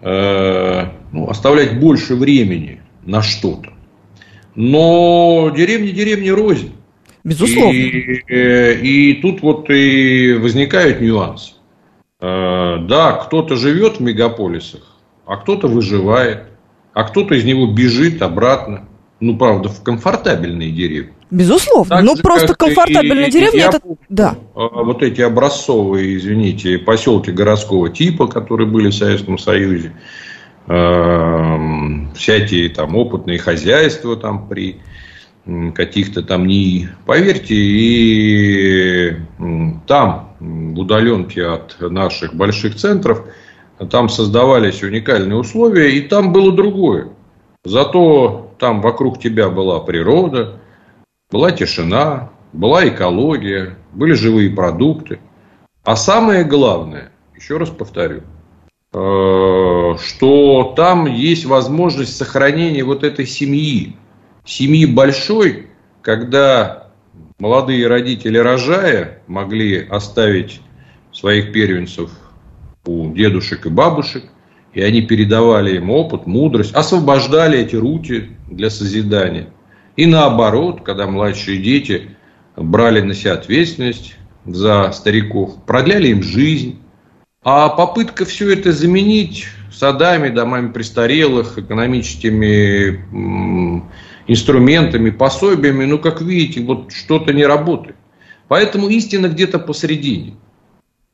э, 0.01 0.85
ну, 1.11 1.29
оставлять 1.29 1.79
больше 1.79 2.15
времени 2.15 2.81
на 3.03 3.21
что-то. 3.21 3.69
Но 4.55 5.53
деревни 5.55 5.91
деревни 5.91 6.29
рознь. 6.29 6.74
Безусловно. 7.25 7.73
И, 7.73 8.23
э, 8.29 8.75
и 8.75 9.15
тут 9.15 9.41
вот 9.41 9.69
и 9.69 10.33
возникают 10.33 11.01
нюансы. 11.01 11.55
Э, 12.21 12.77
да, 12.79 13.13
кто-то 13.13 13.57
живет 13.57 13.97
в 13.97 13.99
мегаполисах, 13.99 14.95
а 15.25 15.35
кто-то 15.35 15.67
выживает 15.67 16.43
а 16.95 17.03
кто-то 17.03 17.35
из 17.35 17.43
него 17.43 17.67
бежит 17.67 18.21
обратно. 18.21 18.87
Ну, 19.19 19.37
правда, 19.37 19.69
в 19.69 19.83
комфортабельные 19.83 20.71
деревни. 20.71 21.11
Безусловно. 21.29 21.97
Так 21.97 22.05
ну, 22.05 22.15
просто 22.15 22.55
комфортабельная 22.55 23.29
деревня 23.29 23.65
это. 23.65 23.81
Помню, 23.81 23.97
да. 24.07 24.35
А, 24.55 24.81
вот 24.81 25.03
эти 25.03 25.21
образцовые, 25.21 26.15
извините, 26.15 26.77
поселки 26.77 27.31
городского 27.31 27.89
типа, 27.89 28.27
которые 28.27 28.67
были 28.67 28.89
в 28.89 28.95
Советском 28.95 29.37
Союзе, 29.37 29.91
всякие 30.65 32.69
там 32.69 32.95
опытные 32.95 33.39
хозяйства 33.39 34.15
там 34.15 34.47
при 34.47 34.77
каких-то 35.75 36.23
там 36.23 36.47
НИИ. 36.47 36.89
Поверьте, 37.05 37.55
и 37.55 39.17
там, 39.87 40.35
в 40.39 40.79
удаленке 40.79 41.45
от 41.45 41.77
наших 41.79 42.33
больших 42.33 42.75
центров, 42.75 43.25
там 43.89 44.09
создавались 44.09 44.83
уникальные 44.83 45.37
условия, 45.37 45.91
и 45.91 46.01
там 46.01 46.31
было 46.31 46.51
другое. 46.51 47.09
Зато 47.63 48.51
там 48.59 48.81
вокруг 48.81 49.19
тебя 49.19 49.49
была 49.49 49.79
природа, 49.79 50.59
была 51.31 51.51
тишина, 51.51 52.31
была 52.53 52.87
экология, 52.87 53.77
были 53.93 54.13
живые 54.13 54.49
продукты. 54.49 55.19
А 55.83 55.95
самое 55.95 56.43
главное, 56.43 57.11
еще 57.35 57.57
раз 57.57 57.69
повторю, 57.69 58.21
э, 58.93 59.95
что 59.99 60.73
там 60.75 61.05
есть 61.05 61.45
возможность 61.45 62.15
сохранения 62.15 62.83
вот 62.83 63.03
этой 63.03 63.27
семьи. 63.27 63.95
Семьи 64.45 64.85
большой, 64.85 65.67
когда 66.01 66.87
молодые 67.39 67.87
родители 67.87 68.37
рожая 68.37 69.21
могли 69.27 69.85
оставить 69.87 70.61
своих 71.11 71.51
первенцев 71.51 72.11
у 72.85 73.11
дедушек 73.11 73.65
и 73.65 73.69
бабушек, 73.69 74.23
и 74.73 74.81
они 74.81 75.01
передавали 75.01 75.77
им 75.77 75.89
опыт, 75.89 76.27
мудрость, 76.27 76.73
освобождали 76.73 77.59
эти 77.59 77.75
руки 77.75 78.31
для 78.49 78.69
созидания. 78.69 79.47
И 79.95 80.05
наоборот, 80.05 80.81
когда 80.83 81.07
младшие 81.07 81.57
дети 81.57 82.11
брали 82.55 83.01
на 83.01 83.13
себя 83.13 83.33
ответственность 83.33 84.17
за 84.45 84.91
стариков, 84.91 85.63
продляли 85.65 86.09
им 86.09 86.21
жизнь. 86.21 86.79
А 87.43 87.69
попытка 87.69 88.25
все 88.25 88.53
это 88.53 88.71
заменить 88.71 89.47
садами, 89.71 90.29
домами 90.29 90.71
престарелых, 90.71 91.57
экономическими 91.57 93.83
инструментами, 94.27 95.09
пособиями, 95.09 95.85
ну, 95.85 95.99
как 95.99 96.21
видите, 96.21 96.61
вот 96.61 96.91
что-то 96.91 97.33
не 97.33 97.45
работает. 97.45 97.95
Поэтому 98.47 98.89
истина 98.89 99.27
где-то 99.27 99.59
посередине. 99.59 100.35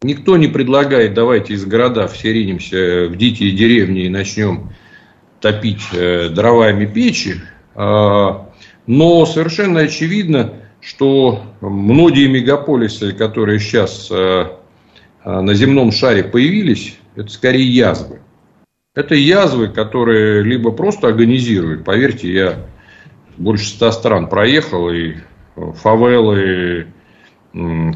Никто 0.01 0.37
не 0.37 0.47
предлагает, 0.47 1.13
давайте 1.13 1.53
из 1.53 1.65
города 1.65 2.07
все 2.07 2.33
ринемся 2.33 3.07
в 3.07 3.15
дикие 3.15 3.51
деревни 3.51 4.05
и 4.05 4.09
начнем 4.09 4.71
топить 5.39 5.83
э, 5.93 6.29
дровами 6.29 6.85
печи. 6.85 7.35
А, 7.75 8.49
но 8.87 9.25
совершенно 9.25 9.81
очевидно, 9.81 10.53
что 10.79 11.43
многие 11.61 12.27
мегаполисы, 12.27 13.11
которые 13.11 13.59
сейчас 13.59 14.09
э, 14.09 14.47
э, 15.23 15.41
на 15.41 15.53
земном 15.53 15.91
шаре 15.91 16.23
появились, 16.23 16.97
это 17.15 17.29
скорее 17.29 17.67
язвы. 17.67 18.21
Это 18.95 19.15
язвы, 19.15 19.67
которые 19.67 20.43
либо 20.43 20.71
просто 20.71 21.09
агонизируют. 21.09 21.85
Поверьте, 21.85 22.33
я 22.33 22.65
больше 23.41 23.67
ста 23.67 23.91
стран 23.91 24.27
проехал, 24.27 24.89
и 24.89 25.15
фавелы, 25.55 26.87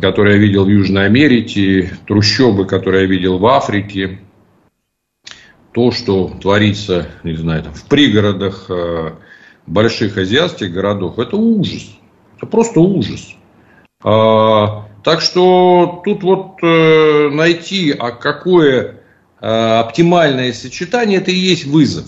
которые 0.02 0.36
я 0.36 0.42
видел 0.42 0.66
в 0.66 0.70
Южной 0.70 1.06
Америке, 1.06 1.92
трущобы, 2.08 2.66
которые 2.66 3.04
я 3.04 3.10
видел 3.10 3.38
в 3.38 3.46
Африке, 3.46 4.20
то, 5.72 5.92
что 5.92 6.30
творится, 6.42 7.08
не 7.24 7.36
знаю, 7.36 7.64
там, 7.64 7.74
в 7.74 7.84
пригородах 7.88 8.68
э, 8.70 9.12
больших 9.68 10.18
азиатских 10.18 10.72
городов, 10.72 11.20
это 11.20 11.36
ужас. 11.36 11.98
Это 12.38 12.48
просто 12.48 12.80
ужас. 12.80 13.36
А, 14.02 14.88
так 15.04 15.20
что 15.20 16.02
тут 16.06 16.24
вот 16.24 16.64
э, 16.64 17.30
найти, 17.30 17.92
а 17.92 18.12
какое 18.12 19.02
э, 19.42 19.48
оптимальное 19.80 20.54
сочетание, 20.54 21.20
это 21.20 21.32
и 21.32 21.36
есть 21.36 21.66
вызов. 21.66 22.06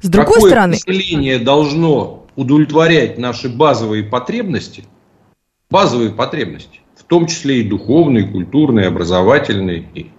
С 0.00 0.08
другой 0.08 0.34
какое 0.34 0.50
стороны... 0.50 0.72
население 0.72 1.38
должно 1.38 2.26
удовлетворять 2.36 3.18
наши 3.18 3.48
базовые 3.48 4.04
потребности, 4.04 4.84
базовые 5.70 6.10
потребности, 6.10 6.80
в 6.96 7.04
том 7.04 7.26
числе 7.26 7.60
и 7.60 7.68
духовные, 7.68 8.24
и 8.24 8.28
культурные, 8.28 8.84
и 8.84 8.88
образовательные, 8.88 9.88
и, 9.94 10.10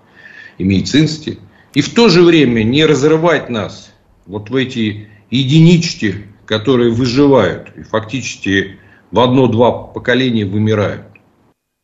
и 0.57 0.63
медицинские, 0.63 1.37
и 1.73 1.81
в 1.81 1.93
то 1.93 2.09
же 2.09 2.23
время 2.23 2.63
не 2.63 2.85
разрывать 2.85 3.49
нас 3.49 3.93
вот 4.25 4.49
в 4.49 4.55
эти 4.55 5.07
единички, 5.29 6.25
которые 6.45 6.91
выживают 6.91 7.71
и 7.77 7.83
фактически 7.83 8.77
в 9.11 9.19
одно-два 9.19 9.71
поколения 9.71 10.45
вымирают. 10.45 11.05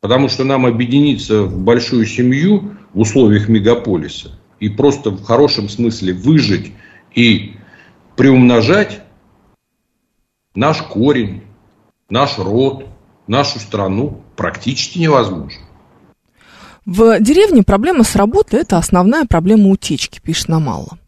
Потому 0.01 0.29
что 0.29 0.43
нам 0.43 0.65
объединиться 0.65 1.43
в 1.43 1.59
большую 1.59 2.05
семью 2.05 2.75
в 2.93 2.99
условиях 3.01 3.47
мегаполиса 3.47 4.39
и 4.59 4.69
просто 4.69 5.09
в 5.11 5.23
хорошем 5.23 5.69
смысле 5.69 6.13
выжить 6.13 6.71
и 7.13 7.54
приумножать 8.15 9.01
наш 10.53 10.81
корень, 10.81 11.43
наш 12.09 12.37
род, 12.37 12.87
нашу 13.27 13.59
страну 13.59 14.21
практически 14.35 14.99
невозможно. 14.99 15.61
В 16.85 17.19
деревне 17.19 17.63
проблема 17.63 18.03
с 18.03 18.15
работой– 18.15 18.59
это 18.61 18.77
основная 18.77 19.25
проблема 19.25 19.69
утечки, 19.69 20.19
пишет 20.21 20.49
Намалла. 20.49 20.99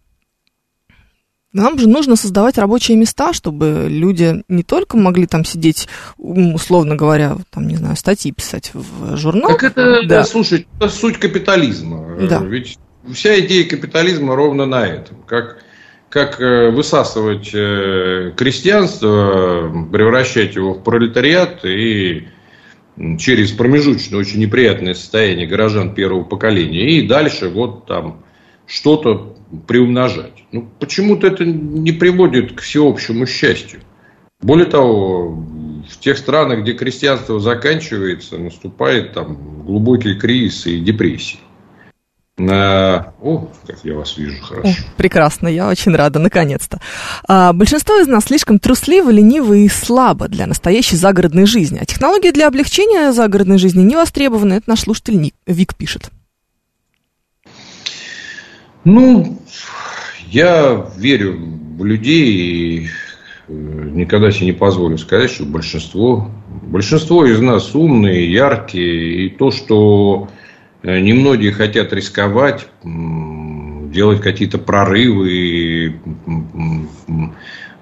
Нам 1.53 1.79
же 1.79 1.87
нужно 1.87 2.15
создавать 2.15 2.57
рабочие 2.57 2.97
места, 2.97 3.31
чтобы 3.31 3.87
люди 3.89 4.43
не 4.47 4.63
только 4.63 4.97
могли 4.97 5.27
там 5.27 5.45
сидеть, 5.45 5.87
условно 6.17 6.95
говоря, 6.95 7.37
там, 7.51 7.67
не 7.67 7.77
знаю, 7.77 7.95
статьи 7.95 8.31
писать 8.31 8.71
в 8.73 9.15
журнал. 9.15 9.51
Так 9.51 9.63
это, 9.63 10.05
да. 10.05 10.23
слушай, 10.23 10.67
это 10.77 10.89
суть 10.89 11.17
капитализма. 11.17 12.17
Да. 12.27 12.39
Ведь 12.39 12.77
вся 13.13 13.39
идея 13.39 13.67
капитализма 13.67 14.35
ровно 14.35 14.65
на 14.65 14.85
этом. 14.85 15.23
Как, 15.23 15.63
как 16.09 16.39
э, 16.39 16.69
высасывать 16.69 17.51
э, 17.53 18.33
крестьянство, 18.35 19.87
превращать 19.91 20.55
его 20.55 20.73
в 20.73 20.83
пролетариат 20.83 21.65
и 21.65 22.27
через 23.19 23.51
промежуточное 23.51 24.19
очень 24.19 24.39
неприятное 24.39 24.93
состояние 24.93 25.45
горожан 25.47 25.93
первого 25.93 26.23
поколения 26.23 26.97
и 26.97 27.07
дальше 27.07 27.49
вот 27.49 27.85
там 27.85 28.23
что-то 28.65 29.35
приумножать. 29.67 30.43
Ну, 30.51 30.69
почему-то 30.79 31.27
это 31.27 31.45
не 31.45 31.91
приводит 31.91 32.53
к 32.53 32.61
всеобщему 32.61 33.25
счастью. 33.25 33.81
Более 34.41 34.65
того, 34.65 35.29
в 35.89 35.99
тех 35.99 36.17
странах, 36.17 36.61
где 36.61 36.73
крестьянство 36.73 37.39
заканчивается, 37.39 38.37
наступает 38.37 39.13
там 39.13 39.63
глубокий 39.65 40.15
кризис 40.15 40.67
и 40.67 40.79
депрессия. 40.79 41.39
На... 42.37 43.13
О, 43.19 43.49
как 43.65 43.77
я 43.83 43.95
вас 43.95 44.15
вижу 44.15 44.39
хорошо. 44.43 44.69
О, 44.69 44.73
прекрасно, 44.95 45.47
я 45.47 45.67
очень 45.67 45.95
рада, 45.95 46.19
наконец-то. 46.19 46.79
А, 47.27 47.51
большинство 47.51 47.95
из 47.99 48.05
нас 48.05 48.25
слишком 48.25 48.59
трусливо, 48.59 49.09
лениво 49.09 49.53
и 49.53 49.67
слабо 49.67 50.27
для 50.27 50.45
настоящей 50.45 50.97
загородной 50.97 51.47
жизни. 51.47 51.79
А 51.81 51.85
технологии 51.85 52.29
для 52.29 52.47
облегчения 52.47 53.11
загородной 53.11 53.57
жизни 53.57 53.81
не 53.81 53.95
востребованы. 53.95 54.53
Это 54.53 54.69
наш 54.69 54.81
слушатель 54.81 55.33
Вик 55.47 55.75
пишет. 55.75 56.11
Ну, 58.83 59.41
я 60.27 60.85
верю 60.95 61.39
в 61.77 61.83
людей 61.83 62.31
и 62.31 62.87
э, 63.47 63.51
никогда 63.51 64.29
себе 64.29 64.45
не 64.45 64.51
позволю 64.51 64.99
сказать, 64.99 65.31
что 65.31 65.43
большинство, 65.43 66.29
большинство 66.63 67.25
из 67.25 67.39
нас 67.39 67.73
умные, 67.73 68.31
яркие, 68.31 69.25
и 69.25 69.29
то, 69.29 69.49
что 69.49 70.29
немногие 70.83 71.51
хотят 71.51 71.93
рисковать, 71.93 72.67
делать 72.83 74.21
какие-то 74.21 74.57
прорывы, 74.57 75.95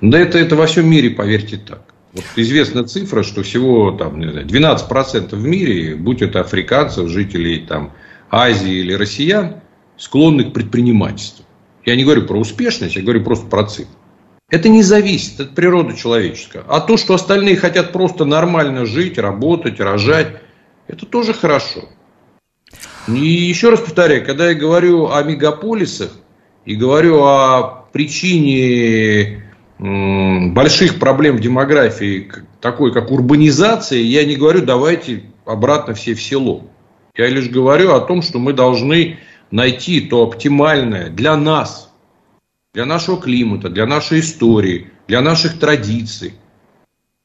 да 0.02 0.20
это, 0.20 0.38
это 0.38 0.56
во 0.56 0.68
всем 0.68 0.90
мире, 0.90 1.10
поверьте, 1.10 1.58
так. 1.58 1.82
Вот 2.14 2.24
известна 2.38 2.86
цифра, 2.86 3.24
что 3.24 3.44
всего 3.44 3.92
там, 3.92 4.20
не 4.20 4.30
знаю, 4.30 4.48
12% 4.48 5.36
в 5.36 5.46
мире, 5.46 5.96
будь 5.96 6.22
это 6.22 6.40
африканцев, 6.42 7.10
жителей 7.10 7.66
там, 7.68 7.92
Азии 8.32 8.76
или 8.76 8.94
россиян, 8.94 9.56
склонны 9.98 10.46
к 10.46 10.54
предпринимательству. 10.54 11.46
Я 11.84 11.96
не 11.96 12.04
говорю 12.04 12.26
про 12.26 12.38
успешность, 12.38 12.96
я 12.96 13.02
говорю 13.02 13.24
просто 13.24 13.48
про 13.48 13.66
цифры. 13.66 13.94
Это 14.50 14.70
не 14.70 14.84
зависит 14.84 15.40
от 15.40 15.56
природы 15.56 15.96
человеческой. 15.96 16.62
А 16.68 16.80
то, 16.80 16.98
что 16.98 17.16
остальные 17.16 17.58
хотят 17.58 17.92
просто 17.92 18.26
нормально 18.26 18.86
жить, 18.86 19.18
работать, 19.18 19.80
рожать, 19.80 20.42
это 20.88 21.06
тоже 21.06 21.34
хорошо. 21.34 21.90
И 23.08 23.14
еще 23.14 23.70
раз 23.70 23.82
повторяю, 23.82 24.26
когда 24.26 24.50
я 24.50 24.56
говорю 24.56 25.12
о 25.12 25.22
мегаполисах 25.24 26.12
и 26.66 26.76
говорю 26.76 27.24
о 27.24 27.86
причине 27.92 29.44
больших 29.78 31.00
проблем 31.00 31.40
демографии, 31.40 32.32
такой 32.62 32.94
как 32.94 33.12
урбанизация, 33.12 34.00
я 34.00 34.26
не 34.26 34.36
говорю, 34.36 34.66
давайте 34.66 35.24
обратно 35.46 35.94
все 35.94 36.16
в 36.16 36.22
село. 36.22 36.68
Я 37.16 37.28
лишь 37.28 37.50
говорю 37.50 37.94
о 37.94 38.02
том, 38.02 38.22
что 38.22 38.40
мы 38.40 38.54
должны 38.54 39.20
найти 39.52 40.02
то 40.02 40.24
оптимальное 40.24 41.10
для 41.10 41.38
нас, 41.38 41.94
для 42.74 42.86
нашего 42.86 43.22
климата, 43.22 43.70
для 43.70 43.86
нашей 43.86 44.20
истории, 44.20 44.90
для 45.08 45.22
наших 45.22 45.60
традиций, 45.60 46.34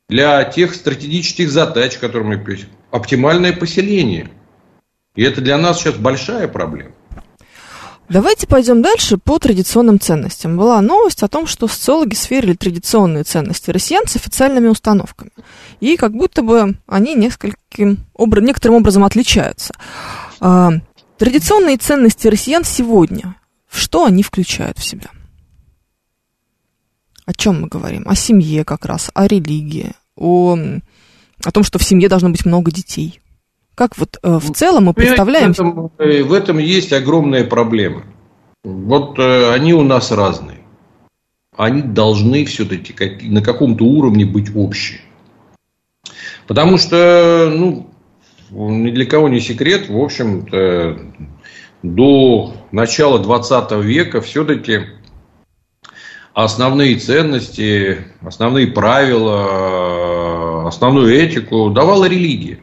для 0.08 0.44
тех 0.44 0.74
стратегических 0.74 1.50
задач, 1.50 1.96
которые 1.98 2.36
мы 2.36 2.58
оптимальное 2.90 3.52
поселение. 3.52 4.30
И 5.14 5.22
это 5.22 5.40
для 5.40 5.58
нас 5.58 5.78
сейчас 5.78 5.96
большая 5.96 6.48
проблема. 6.48 6.92
Давайте 8.08 8.48
пойдем 8.48 8.82
дальше 8.82 9.18
по 9.18 9.38
традиционным 9.38 10.00
ценностям. 10.00 10.56
Была 10.56 10.80
новость 10.80 11.22
о 11.22 11.28
том, 11.28 11.46
что 11.46 11.68
социологи 11.68 12.14
сверили 12.14 12.54
традиционные 12.54 13.22
ценности 13.22 13.70
россиян 13.70 14.06
с 14.06 14.16
официальными 14.16 14.66
установками. 14.66 15.30
И 15.78 15.96
как 15.96 16.12
будто 16.12 16.42
бы 16.42 16.76
они 16.88 17.14
нескольким, 17.14 18.04
некоторым 18.18 18.78
образом 18.78 19.04
отличаются. 19.04 19.74
А, 20.40 20.72
Традиционные 21.20 21.76
ценности 21.76 22.28
россиян 22.28 22.64
сегодня, 22.64 23.36
что 23.70 24.06
они 24.06 24.22
включают 24.22 24.78
в 24.78 24.84
себя? 24.84 25.10
О 27.26 27.34
чем 27.34 27.60
мы 27.60 27.68
говорим? 27.68 28.08
О 28.08 28.14
семье 28.14 28.64
как 28.64 28.86
раз, 28.86 29.10
о 29.12 29.26
религии, 29.26 29.92
о, 30.16 30.58
о 31.44 31.52
том, 31.52 31.62
что 31.62 31.78
в 31.78 31.82
семье 31.82 32.08
должно 32.08 32.30
быть 32.30 32.46
много 32.46 32.70
детей. 32.70 33.20
Как 33.80 33.96
вот 33.96 34.18
э, 34.22 34.36
в 34.36 34.52
целом 34.52 34.84
мы 34.84 34.92
представляем... 34.92 35.54
В 35.54 35.58
этом, 35.58 35.90
э, 35.96 36.22
в 36.22 36.34
этом 36.34 36.58
есть 36.58 36.92
огромная 36.92 37.44
проблема. 37.44 38.02
Вот 38.62 39.18
э, 39.18 39.54
они 39.54 39.72
у 39.72 39.82
нас 39.82 40.12
разные. 40.12 40.58
Они 41.56 41.80
должны 41.80 42.44
все-таки 42.44 42.92
как, 42.92 43.22
на 43.22 43.40
каком-то 43.40 43.84
уровне 43.84 44.26
быть 44.26 44.54
общие. 44.54 45.00
Потому 46.46 46.76
что, 46.76 47.50
ну, 47.50 47.88
ни 48.50 48.90
для 48.90 49.06
кого 49.06 49.30
не 49.30 49.40
секрет, 49.40 49.88
в 49.88 49.98
общем-то, 49.98 50.98
до 51.82 52.52
начала 52.72 53.18
20 53.18 53.72
века 53.82 54.20
все-таки 54.20 54.88
основные 56.34 56.96
ценности, 56.96 58.08
основные 58.20 58.66
правила, 58.66 59.38
основную 60.68 61.14
этику 61.14 61.70
давала 61.70 62.04
религия. 62.04 62.58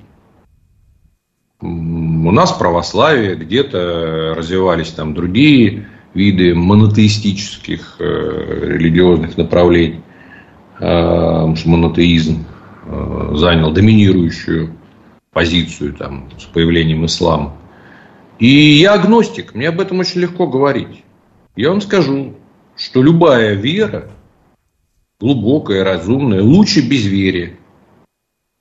У 1.60 2.32
нас 2.32 2.52
православие, 2.52 3.36
где-то 3.36 4.36
развивались 4.36 4.92
там 4.92 5.16
другие 5.16 5.88
виды 6.14 6.54
монотеистических 6.54 7.96
э, 8.00 8.76
религиозных 8.78 9.38
направлений. 9.38 10.02
Э, 10.80 11.48
монотеизм 11.66 12.46
э, 12.86 13.32
занял 13.36 13.72
доминирующую 13.72 14.78
позицию 15.32 15.94
там, 15.94 16.30
с 16.38 16.46
появлением 16.46 17.06
ислама. 17.06 17.58
И 18.38 18.48
я 18.48 18.94
агностик, 18.94 19.56
мне 19.56 19.70
об 19.70 19.82
этом 19.82 20.00
очень 20.00 20.22
легко 20.22 20.46
говорить. 20.46 21.04
Я 21.56 21.70
вам 21.70 21.82
скажу, 21.82 22.36
что 22.76 23.02
любая 23.02 23.56
вера, 23.56 24.12
глубокая, 25.20 25.84
разумная, 25.84 26.44
лучше 26.44 26.88
безверия. 26.88 27.58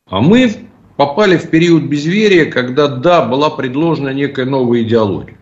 А 0.09 0.23
мы 0.23 0.66
попали 0.97 1.37
в 1.37 1.51
период 1.51 1.85
безверия, 1.85 2.47
когда, 2.47 2.89
да, 2.89 3.23
была 3.23 3.51
предложена 3.51 4.11
некая 4.11 4.47
новая 4.47 4.83
идеология. 4.83 5.39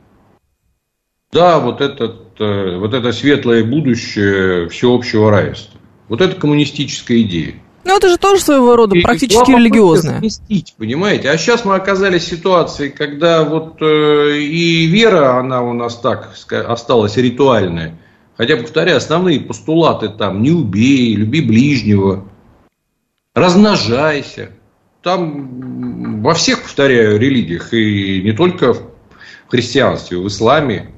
Да, 1.33 1.59
вот, 1.59 1.81
этот, 1.81 2.40
э, 2.40 2.77
вот 2.77 2.95
это 2.95 3.12
светлое 3.12 3.64
будущее 3.64 4.69
всеобщего 4.69 5.31
равенства. 5.31 5.81
Вот 6.09 6.21
это 6.21 6.37
коммунистическая 6.37 7.23
идея. 7.23 7.55
Ну, 7.85 7.97
это 7.97 8.09
же 8.09 8.17
тоже 8.17 8.40
своего 8.40 8.77
рода 8.77 8.97
и 8.97 9.03
практически 9.03 9.51
религиозное. 9.51 10.14
Заместить, 10.14 10.75
понимаете? 10.79 11.31
А 11.31 11.37
сейчас 11.37 11.64
мы 11.64 11.75
оказались 11.75 12.23
в 12.23 12.29
ситуации, 12.29 12.88
когда 12.88 13.45
вот 13.45 13.83
э, 13.83 14.38
и 14.38 14.87
вера, 14.87 15.38
она 15.38 15.62
у 15.62 15.73
нас 15.75 15.97
так 15.97 16.35
осталась 16.51 17.17
ритуальная. 17.17 17.99
Хотя, 18.37 18.57
повторяю, 18.57 18.97
основные 18.97 19.40
постулаты 19.40 20.09
там 20.09 20.43
не 20.43 20.51
убей, 20.51 21.14
люби 21.14 21.40
ближнего, 21.40 22.25
размножайся. 23.35 24.51
Там 25.05 26.23
во 26.23 26.33
всех, 26.33 26.62
повторяю, 26.62 27.21
религиях, 27.21 27.75
и 27.75 28.23
не 28.23 28.33
только 28.33 28.73
в 28.73 28.81
христианстве, 29.49 30.17
в 30.17 30.27
исламе, 30.27 30.93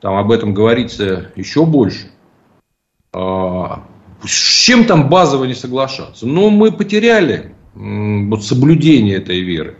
там 0.00 0.16
об 0.16 0.32
этом 0.32 0.52
говорится 0.52 1.30
еще 1.36 1.64
больше. 1.64 2.10
А, 3.12 3.84
с 4.24 4.64
чем 4.64 4.84
там 4.84 5.08
базово 5.08 5.44
не 5.44 5.54
соглашаться? 5.54 6.26
Но 6.26 6.50
мы 6.50 6.72
потеряли 6.72 7.54
вот 7.74 8.44
соблюдение 8.44 9.18
этой 9.18 9.40
веры. 9.40 9.76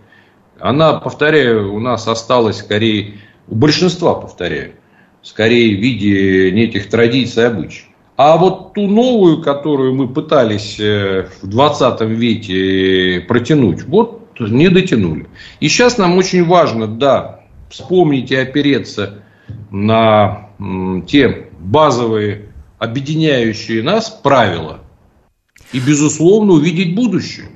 Она, 0.61 0.95
повторяю, 1.01 1.75
у 1.75 1.81
нас 1.81 2.07
осталась 2.07 2.59
скорее, 2.59 3.19
у 3.49 3.57
большинства, 3.57 4.15
повторяю, 4.15 4.75
скорее 5.23 5.77
в 5.77 5.81
виде 5.81 6.53
неких 6.53 6.89
традиций 6.89 7.43
и 7.43 7.47
обычаев. 7.47 7.89
А 8.25 8.37
вот 8.37 8.75
ту 8.75 8.87
новую, 8.87 9.43
которую 9.43 9.97
мы 9.97 10.07
пытались 10.07 10.79
э, 10.79 11.27
в 11.43 11.49
20 11.49 12.03
веке 12.03 13.21
протянуть, 13.27 13.83
вот 13.83 14.39
не 14.39 14.69
дотянули. 14.69 15.27
И 15.59 15.69
сейчас 15.69 15.99
нам 15.99 16.17
очень 16.17 16.45
важно, 16.45 16.87
да, 16.87 17.41
вспомнить 17.69 18.31
и 18.31 18.37
опереться 18.37 19.25
на 19.73 20.51
те 21.09 21.49
базовые 21.59 22.53
объединяющие 22.79 23.83
нас 23.83 24.09
правила 24.09 24.79
и, 25.73 25.81
безусловно, 25.81 26.53
увидеть 26.53 26.95
будущее. 26.95 27.47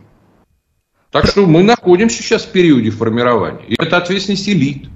Так 1.12 1.26
что 1.26 1.46
мы 1.46 1.62
находимся 1.62 2.24
сейчас 2.24 2.42
в 2.42 2.50
периоде 2.50 2.90
формирования. 2.90 3.64
И 3.68 3.76
это 3.78 3.98
ответственность 3.98 4.48
элит. 4.48 4.88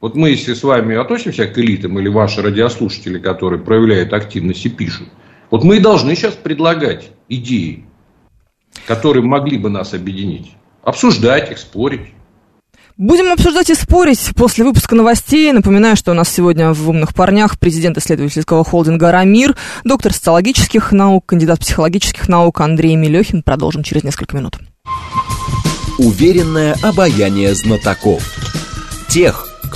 Вот 0.00 0.16
мы, 0.16 0.30
если 0.30 0.54
с 0.54 0.62
вами 0.62 0.96
относимся 0.96 1.46
к 1.46 1.58
элитам 1.58 1.98
или 1.98 2.08
ваши 2.08 2.40
радиослушатели, 2.40 3.18
которые 3.18 3.60
проявляют 3.60 4.14
активность 4.14 4.64
и 4.64 4.70
пишут, 4.70 5.08
вот 5.50 5.62
мы 5.62 5.76
и 5.76 5.80
должны 5.80 6.16
сейчас 6.16 6.34
предлагать 6.34 7.10
идеи, 7.28 7.84
которые 8.86 9.22
могли 9.22 9.58
бы 9.58 9.68
нас 9.68 9.92
объединить. 9.92 10.52
Обсуждать 10.82 11.50
их, 11.50 11.58
спорить. 11.58 12.14
Будем 12.96 13.30
обсуждать 13.30 13.68
и 13.68 13.74
спорить 13.74 14.30
после 14.36 14.64
выпуска 14.64 14.94
новостей. 14.94 15.52
Напоминаю, 15.52 15.96
что 15.96 16.12
у 16.12 16.14
нас 16.14 16.30
сегодня 16.30 16.72
в 16.72 16.88
«Умных 16.88 17.14
парнях» 17.14 17.58
президент 17.58 17.98
исследовательского 17.98 18.64
холдинга 18.64 19.12
«Рамир», 19.12 19.54
доктор 19.84 20.14
социологических 20.14 20.92
наук, 20.92 21.26
кандидат 21.26 21.60
психологических 21.60 22.26
наук 22.28 22.60
Андрей 22.62 22.96
Мелехин. 22.96 23.42
Продолжим 23.42 23.82
через 23.82 24.04
несколько 24.04 24.34
минут. 24.36 24.58
Уверенное 25.98 26.74
обаяние 26.82 27.54
знатоков. 27.54 28.22
Тех, 29.08 29.49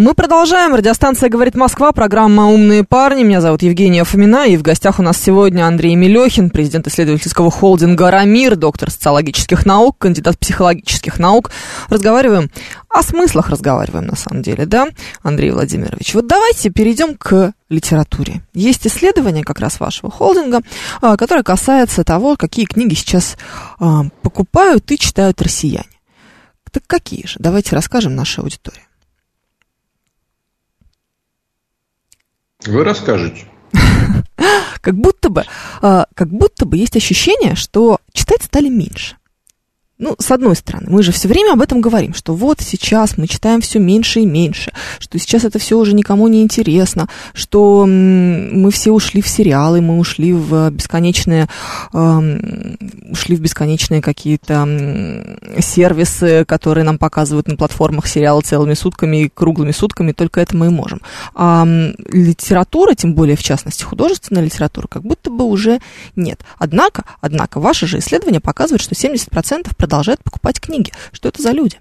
Мы 0.00 0.14
продолжаем. 0.14 0.74
Радиостанция 0.74 1.28
«Говорит 1.28 1.54
Москва», 1.56 1.92
программа 1.92 2.46
«Умные 2.46 2.84
парни». 2.84 3.22
Меня 3.22 3.42
зовут 3.42 3.60
Евгения 3.60 4.02
Фомина, 4.02 4.46
и 4.46 4.56
в 4.56 4.62
гостях 4.62 4.98
у 4.98 5.02
нас 5.02 5.18
сегодня 5.18 5.66
Андрей 5.66 5.94
Мелехин, 5.94 6.48
президент 6.48 6.86
исследовательского 6.86 7.50
холдинга 7.50 8.10
«Рамир», 8.10 8.56
доктор 8.56 8.90
социологических 8.90 9.66
наук, 9.66 9.98
кандидат 9.98 10.38
психологических 10.38 11.18
наук. 11.18 11.50
Разговариваем 11.90 12.50
о 12.88 13.02
смыслах, 13.02 13.50
разговариваем 13.50 14.06
на 14.06 14.16
самом 14.16 14.40
деле, 14.40 14.64
да, 14.64 14.88
Андрей 15.22 15.50
Владимирович? 15.50 16.14
Вот 16.14 16.26
давайте 16.26 16.70
перейдем 16.70 17.14
к 17.14 17.52
литературе. 17.68 18.40
Есть 18.54 18.86
исследование 18.86 19.44
как 19.44 19.60
раз 19.60 19.80
вашего 19.80 20.10
холдинга, 20.10 20.62
а, 21.02 21.18
которое 21.18 21.42
касается 21.42 22.04
того, 22.04 22.36
какие 22.38 22.64
книги 22.64 22.94
сейчас 22.94 23.36
а, 23.78 24.04
покупают 24.22 24.90
и 24.92 24.98
читают 24.98 25.42
россияне. 25.42 25.84
Так 26.72 26.84
какие 26.86 27.26
же? 27.26 27.36
Давайте 27.38 27.76
расскажем 27.76 28.14
нашей 28.14 28.40
аудитории. 28.40 28.80
Вы 32.66 32.84
расскажете. 32.84 33.46
Как 34.80 34.94
будто 34.94 35.28
бы, 35.28 35.44
а, 35.82 36.06
как 36.14 36.30
будто 36.30 36.64
бы 36.64 36.78
есть 36.78 36.96
ощущение, 36.96 37.54
что 37.54 37.98
читать 38.14 38.42
стали 38.42 38.68
меньше. 38.68 39.16
Ну, 40.00 40.16
с 40.18 40.30
одной 40.30 40.56
стороны, 40.56 40.86
мы 40.88 41.02
же 41.02 41.12
все 41.12 41.28
время 41.28 41.52
об 41.52 41.60
этом 41.60 41.82
говорим, 41.82 42.14
что 42.14 42.34
вот 42.34 42.62
сейчас 42.62 43.18
мы 43.18 43.26
читаем 43.26 43.60
все 43.60 43.78
меньше 43.78 44.20
и 44.20 44.26
меньше, 44.26 44.72
что 44.98 45.18
сейчас 45.18 45.44
это 45.44 45.58
все 45.58 45.76
уже 45.76 45.92
никому 45.92 46.26
не 46.28 46.40
интересно, 46.40 47.06
что 47.34 47.84
мы 47.86 48.70
все 48.70 48.92
ушли 48.92 49.20
в 49.20 49.28
сериалы, 49.28 49.82
мы 49.82 49.98
ушли 49.98 50.32
в 50.32 50.70
бесконечные, 50.70 51.48
э, 51.92 52.78
ушли 53.10 53.36
в 53.36 53.40
бесконечные 53.40 54.00
какие-то 54.00 55.36
сервисы, 55.60 56.46
которые 56.46 56.84
нам 56.84 56.96
показывают 56.96 57.48
на 57.48 57.56
платформах 57.56 58.06
сериалы 58.06 58.40
целыми 58.40 58.72
сутками 58.72 59.24
и 59.24 59.28
круглыми 59.28 59.72
сутками, 59.72 60.12
только 60.12 60.40
это 60.40 60.56
мы 60.56 60.68
и 60.68 60.70
можем. 60.70 61.02
А 61.34 61.66
литература, 62.10 62.94
тем 62.94 63.12
более 63.14 63.36
в 63.36 63.42
частности 63.42 63.82
художественная 63.82 64.44
литература, 64.44 64.86
как 64.86 65.02
будто 65.02 65.28
бы 65.28 65.44
уже 65.44 65.78
нет. 66.16 66.40
Однако, 66.56 67.04
однако, 67.20 67.60
ваше 67.60 67.86
же 67.86 67.98
исследование 67.98 68.40
показывает, 68.40 68.80
что 68.80 68.94
70% 68.94 69.68
продолжают 69.90 70.22
покупать 70.22 70.60
книги. 70.60 70.92
Что 71.10 71.30
это 71.30 71.42
за 71.42 71.50
люди? 71.50 71.78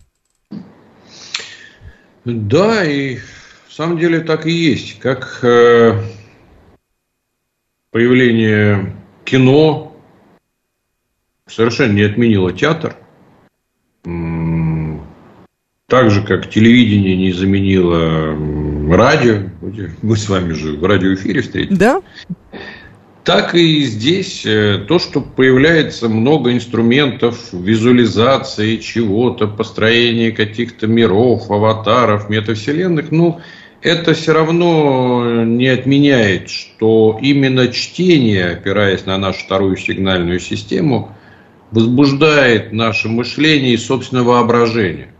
Да, 2.26 2.84
и 2.84 3.20
в 3.68 3.72
самом 3.72 4.00
деле 4.00 4.22
так 4.22 4.48
и 4.48 4.52
есть. 4.52 4.98
Как 5.00 5.40
э, 5.44 6.02
появление 7.92 8.96
кино 9.26 9.96
совершенно 11.46 11.94
не 11.94 12.02
отменило 12.02 12.52
театр. 12.52 12.96
Так 15.86 16.10
же, 16.10 16.24
как 16.24 16.50
телевидение 16.50 17.16
не 17.16 17.32
заменило 17.32 18.36
радио. 18.96 19.50
Мы 20.02 20.18
с 20.18 20.28
вами 20.28 20.54
же 20.54 20.78
в 20.78 20.84
радиоэфире 20.84 21.44
встретились. 21.44 21.78
Да 21.78 22.02
так 23.30 23.54
и 23.54 23.84
здесь 23.84 24.44
э, 24.44 24.84
то, 24.88 24.98
что 24.98 25.22
появляется 25.22 26.10
много 26.10 26.52
инструментов 26.52 27.54
визуализации 27.54 28.78
чего-то, 28.78 29.46
построения 29.46 30.32
каких-то 30.32 30.88
миров, 30.88 31.52
аватаров, 31.52 32.28
метавселенных, 32.28 33.12
ну, 33.12 33.40
это 33.84 34.16
все 34.16 34.34
равно 34.34 35.44
не 35.44 35.68
отменяет, 35.68 36.50
что 36.50 37.20
именно 37.22 37.68
чтение, 37.68 38.54
опираясь 38.54 39.06
на 39.06 39.20
нашу 39.20 39.46
вторую 39.46 39.78
сигнальную 39.78 40.40
систему, 40.40 41.16
возбуждает 41.70 42.74
наше 42.74 43.10
мышление 43.10 43.76
и 43.76 43.78
собственное 43.78 44.24
воображение. 44.24 45.14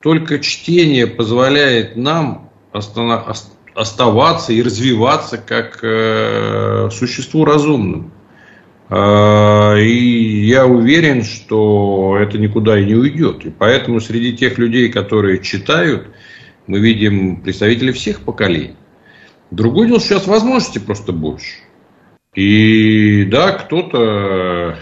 Только 0.00 0.38
чтение 0.38 1.08
позволяет 1.08 1.96
нам 1.96 2.52
остановиться 2.70 3.57
оставаться 3.78 4.52
и 4.52 4.60
развиваться 4.60 5.38
как 5.38 5.78
э, 5.82 6.88
существу 6.90 7.44
разумному. 7.44 8.10
Э, 8.90 9.80
и 9.80 10.46
я 10.46 10.66
уверен, 10.66 11.22
что 11.22 12.18
это 12.20 12.38
никуда 12.38 12.78
и 12.78 12.84
не 12.84 12.96
уйдет. 12.96 13.44
И 13.46 13.50
поэтому 13.50 14.00
среди 14.00 14.36
тех 14.36 14.58
людей, 14.58 14.90
которые 14.90 15.38
читают, 15.38 16.08
мы 16.66 16.80
видим 16.80 17.40
представителей 17.40 17.92
всех 17.92 18.22
поколений. 18.22 18.74
Другой 19.52 19.86
дело, 19.86 20.00
что 20.00 20.08
сейчас 20.08 20.26
возможностей 20.26 20.80
просто 20.80 21.12
больше. 21.12 21.54
И 22.34 23.24
да, 23.30 23.52
кто-то 23.52 24.76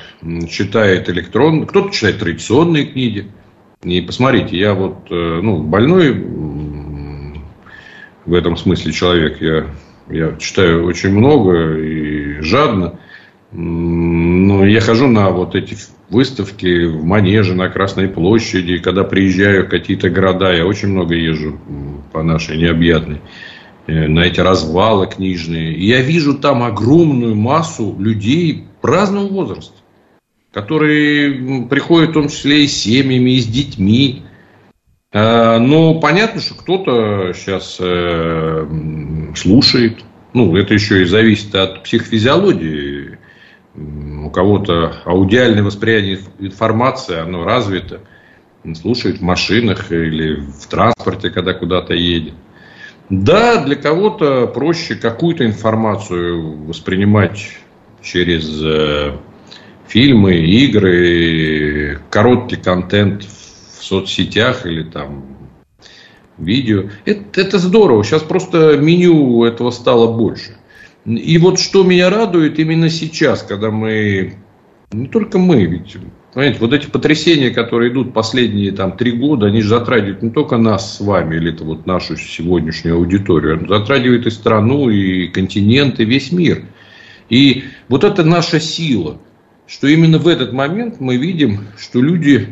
читает 0.49 1.09
электронные, 1.11 1.67
кто-то 1.67 1.93
читает 1.93 2.19
традиционные 2.19 2.87
книги. 2.87 3.31
И 3.83 4.01
посмотрите, 4.01 4.57
я 4.59 4.73
вот 4.73 5.11
э, 5.11 5.41
ну, 5.43 5.63
больной 5.63 6.13
в 8.27 8.35
этом 8.35 8.57
смысле 8.57 8.93
человек. 8.93 9.41
Я, 9.41 9.67
я 10.11 10.37
читаю 10.37 10.85
очень 10.85 11.11
много 11.11 11.79
и 11.79 12.41
жадно. 12.41 12.99
Ну, 13.53 14.65
я 14.65 14.81
хожу 14.81 15.07
на 15.07 15.31
вот 15.31 15.55
эти 15.55 15.77
выставки 16.11 16.85
в 16.85 17.05
Манеже, 17.05 17.55
на 17.55 17.69
Красной 17.69 18.09
площади. 18.09 18.79
Когда 18.79 19.05
приезжаю 19.05 19.65
в 19.65 19.69
какие-то 19.69 20.11
города, 20.11 20.53
я 20.53 20.67
очень 20.67 20.89
много 20.89 21.15
езжу 21.15 21.59
по 22.13 22.23
нашей 22.23 22.59
необъятной, 22.59 23.21
э, 23.87 24.09
на 24.09 24.21
эти 24.21 24.41
развалы 24.41 25.07
книжные. 25.07 25.75
И 25.75 25.87
я 25.87 26.01
вижу 26.01 26.35
там 26.35 26.63
огромную 26.63 27.35
массу 27.35 27.97
людей 27.99 28.65
разного 28.83 29.27
возраста, 29.29 29.77
которые 30.53 31.67
приходят 31.69 32.11
в 32.11 32.15
том 32.15 32.29
числе 32.29 32.65
и 32.65 32.67
с 32.67 32.77
семьями, 32.77 33.31
и 33.31 33.41
с 33.41 33.47
детьми. 33.47 34.23
А, 35.19 35.59
но 35.59 35.99
понятно, 35.99 36.43
что 36.43 36.55
кто-то 36.55 37.33
сейчас 37.33 37.79
э, 37.81 38.67
слушает. 39.35 40.05
Ну, 40.35 40.55
это 40.55 40.75
еще 40.75 41.01
и 41.01 41.07
зависит 41.07 41.55
от 41.55 41.85
психофизиологии 41.85 43.19
у 43.75 44.29
кого-то 44.29 44.97
аудиальное 45.07 45.63
восприятие 45.63 46.21
информации, 46.39 47.19
оно 47.19 47.45
развито, 47.45 48.03
слушает 48.75 49.21
в 49.21 49.23
машинах 49.23 49.91
или 49.91 50.35
в 50.35 50.67
транспорте, 50.67 51.31
когда 51.31 51.55
куда-то 51.55 51.95
едет. 51.95 52.35
Да, 53.09 53.65
для 53.65 53.77
кого-то 53.77 54.47
проще 54.47 54.97
какую-то 54.97 55.47
информацию 55.47 56.65
воспринимать 56.65 57.57
через 58.03 58.63
э, 58.63 59.17
фильмы, 59.89 60.37
игры, 60.37 62.01
короткий 62.11 62.57
контент 62.57 63.25
в 63.25 63.46
соцсетях 63.87 64.67
или 64.67 64.83
там 64.83 65.37
видео. 66.39 66.85
Это, 67.05 67.41
это 67.41 67.59
здорово. 67.59 68.05
Сейчас 68.05 68.23
просто 68.23 68.77
меню 68.77 69.45
этого 69.45 69.71
стало 69.71 70.17
больше. 70.17 70.57
И 71.05 71.39
вот 71.39 71.61
что 71.61 71.85
меня 71.85 72.11
радует 72.11 72.59
именно 72.59 72.91
сейчас, 72.91 73.43
когда 73.43 73.71
мы, 73.71 74.35
не 74.91 75.07
только 75.07 75.39
мы, 75.39 75.65
ведь, 75.65 75.97
понимаете, 76.35 76.59
вот 76.61 76.73
эти 76.73 76.89
потрясения, 76.89 77.51
которые 77.51 77.93
идут 77.93 78.13
последние 78.13 78.73
там 78.73 78.97
три 78.97 79.13
года, 79.13 79.47
они 79.47 79.61
же 79.61 79.69
затрагивают 79.69 80.23
не 80.23 80.31
только 80.31 80.57
нас 80.57 80.97
с 80.97 81.01
вами, 81.01 81.37
или 81.37 81.53
это 81.53 81.63
вот 81.63 81.87
нашу 81.87 82.17
сегодняшнюю 82.17 82.97
аудиторию, 82.97 83.57
они 83.57 83.69
затрагивают 83.69 84.27
и 84.27 84.31
страну, 84.31 84.91
и 84.91 85.29
континент, 85.29 86.01
и 86.01 86.05
весь 86.05 86.33
мир. 86.33 86.65
И 87.29 87.63
вот 87.89 88.03
это 88.03 88.25
наша 88.25 88.59
сила, 88.59 89.21
что 89.69 89.87
именно 89.87 90.19
в 90.19 90.27
этот 90.27 90.53
момент 90.53 90.99
мы 90.99 91.17
видим, 91.17 91.69
что 91.79 92.01
люди, 92.01 92.49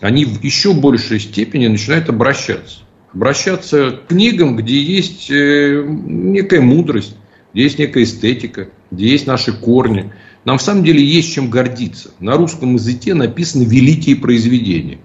они 0.00 0.24
в 0.24 0.42
еще 0.42 0.74
большей 0.74 1.20
степени 1.20 1.66
начинают 1.66 2.08
обращаться. 2.08 2.80
Обращаться 3.12 3.90
к 3.92 4.08
книгам, 4.08 4.56
где 4.56 4.80
есть 4.80 5.30
э, 5.30 5.82
некая 5.86 6.60
мудрость, 6.60 7.16
где 7.52 7.64
есть 7.64 7.78
некая 7.78 8.04
эстетика, 8.04 8.68
где 8.90 9.08
есть 9.08 9.26
наши 9.26 9.52
корни. 9.52 10.12
Нам 10.44 10.58
в 10.58 10.62
самом 10.62 10.84
деле 10.84 11.02
есть 11.02 11.32
чем 11.32 11.50
гордиться. 11.50 12.10
На 12.20 12.36
русском 12.36 12.74
языке 12.74 13.14
написаны 13.14 13.64
великие 13.64 14.16
произведения. 14.16 14.98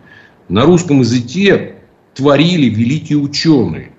На 0.49 0.65
русском 0.65 0.99
языке 0.99 1.75
творили 2.13 2.69
великие 2.69 3.17
ученые. 3.17 3.93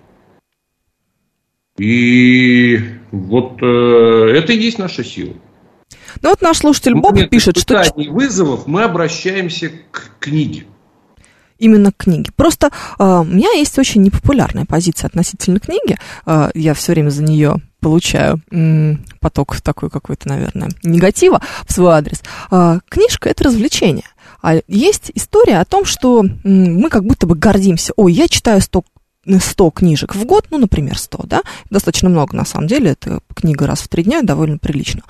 И 1.79 2.79
вот 3.11 3.61
э, 3.63 4.37
это 4.37 4.53
и 4.53 4.59
есть 4.59 4.79
наша 4.79 5.03
сила. 5.03 5.33
Ну 6.23 6.29
вот 6.29 6.43
наш 6.43 6.59
слушатель 6.59 6.95
Боб 6.95 7.19
пишет, 7.29 7.59
что... 7.59 7.83
вызовов 7.97 8.69
мы 8.69 8.85
обращаемся 8.85 9.73
к 9.91 10.13
книге 10.21 10.67
именно 11.59 11.93
к 11.93 11.99
книге. 12.05 12.31
Просто 12.37 12.71
э, 12.99 13.05
у 13.05 13.25
меня 13.25 13.51
есть 13.53 13.79
очень 13.79 14.03
непопулярная 14.03 14.65
позиция 14.65 15.09
относительно 15.09 15.61
книги. 15.61 15.97
Э, 16.27 16.51
я 16.55 16.75
все 16.75 16.93
время 16.93 17.11
за 17.11 17.23
нее 17.23 17.57
получаю 17.81 18.41
м, 18.51 19.05
поток 19.21 19.61
такой 19.61 19.91
какой-то, 19.91 20.29
наверное, 20.29 20.71
негатива 20.83 21.41
в 21.67 21.73
свой 21.73 21.95
адрес. 21.95 22.23
Э, 22.51 22.79
книжка 22.89 23.29
это 23.29 23.45
развлечение. 23.45 24.07
А 24.43 24.61
есть 24.69 25.11
история 25.15 25.59
о 25.59 25.65
том, 25.65 25.85
что 25.85 26.21
м, 26.21 26.35
мы 26.45 26.91
как 26.91 27.05
будто 27.05 27.27
бы 27.27 27.35
гордимся. 27.35 27.93
Ой, 27.97 28.13
я 28.13 28.29
читаю 28.29 28.61
100 28.61 28.85
100 29.27 29.71
книжек 29.71 30.15
в 30.15 30.25
год, 30.25 30.47
ну, 30.51 30.59
например, 30.59 30.99
100, 30.99 31.25
да, 31.25 31.43
достаточно 31.71 32.09
много, 32.09 32.37
на 32.37 32.45
самом 32.45 32.67
деле, 32.67 32.93
это 32.93 33.21
книга 33.35 33.67
раз 33.67 33.81
в 33.81 33.89
три 33.89 34.05
дня, 34.05 34.23
довольно 34.23 34.59
прилично. 34.59 35.03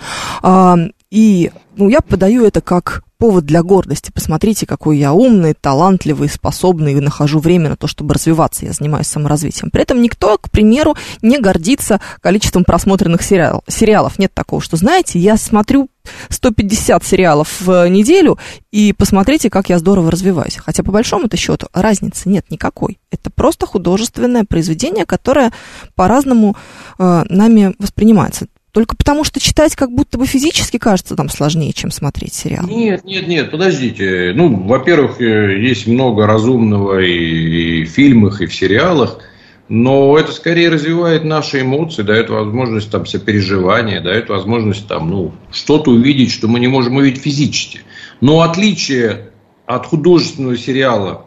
А, 0.42 0.76
и 1.10 1.52
ну, 1.76 1.88
я 1.88 2.00
подаю 2.00 2.44
это 2.44 2.60
как 2.60 3.04
повод 3.18 3.46
для 3.46 3.62
гордости. 3.62 4.10
Посмотрите, 4.12 4.66
какой 4.66 4.98
я 4.98 5.12
умный, 5.12 5.54
талантливый, 5.54 6.28
способный, 6.28 6.92
и 6.92 7.00
нахожу 7.00 7.38
время 7.38 7.70
на 7.70 7.76
то, 7.76 7.86
чтобы 7.86 8.14
развиваться. 8.14 8.66
Я 8.66 8.72
занимаюсь 8.72 9.06
саморазвитием. 9.06 9.70
При 9.70 9.82
этом 9.82 10.02
никто, 10.02 10.36
к 10.36 10.50
примеру, 10.50 10.94
не 11.22 11.38
гордится 11.38 12.00
количеством 12.20 12.64
просмотренных 12.64 13.22
сериал, 13.22 13.64
сериалов. 13.68 14.18
Нет 14.18 14.34
такого, 14.34 14.60
что, 14.60 14.76
знаете, 14.76 15.18
я 15.18 15.36
смотрю 15.36 15.88
150 16.28 17.04
сериалов 17.04 17.60
в 17.60 17.88
неделю, 17.88 18.38
и 18.70 18.92
посмотрите, 18.92 19.50
как 19.50 19.68
я 19.68 19.78
здорово 19.78 20.10
развиваюсь. 20.10 20.56
Хотя, 20.56 20.82
по 20.82 20.92
большому-то 20.92 21.36
счету, 21.36 21.68
разницы 21.72 22.28
нет 22.28 22.50
никакой. 22.50 22.98
Это 23.10 23.30
просто 23.30 23.66
художественное 23.66 24.44
произведение, 24.44 25.06
которое 25.06 25.52
по-разному 25.94 26.56
э, 26.98 27.24
нами 27.28 27.74
воспринимается. 27.78 28.46
Только 28.74 28.96
потому, 28.96 29.22
что 29.22 29.38
читать 29.38 29.76
как 29.76 29.92
будто 29.92 30.18
бы 30.18 30.26
физически 30.26 30.78
кажется 30.78 31.14
там 31.14 31.28
сложнее, 31.28 31.72
чем 31.72 31.92
смотреть 31.92 32.34
сериал. 32.34 32.66
Нет, 32.66 33.04
нет, 33.04 33.28
нет, 33.28 33.52
подождите. 33.52 34.32
Ну, 34.34 34.64
во-первых, 34.64 35.20
э, 35.20 35.60
есть 35.60 35.86
много 35.86 36.26
разумного 36.26 36.98
и, 36.98 37.82
и 37.82 37.84
в 37.84 37.90
фильмах, 37.90 38.40
и 38.40 38.46
в 38.46 38.54
сериалах. 38.54 39.20
Но 39.68 40.18
это 40.18 40.32
скорее 40.32 40.68
развивает 40.68 41.24
наши 41.24 41.62
эмоции, 41.62 42.02
дает 42.02 42.28
возможность 42.28 42.90
там 42.90 43.06
сопереживания, 43.06 44.00
дает 44.00 44.28
возможность 44.28 44.86
там, 44.86 45.08
ну, 45.08 45.32
что-то 45.50 45.90
увидеть, 45.90 46.32
что 46.32 46.48
мы 46.48 46.60
не 46.60 46.66
можем 46.66 46.96
увидеть 46.96 47.22
физически. 47.22 47.80
Но 48.20 48.42
отличие 48.42 49.30
от 49.66 49.86
художественного 49.86 50.58
сериала 50.58 51.26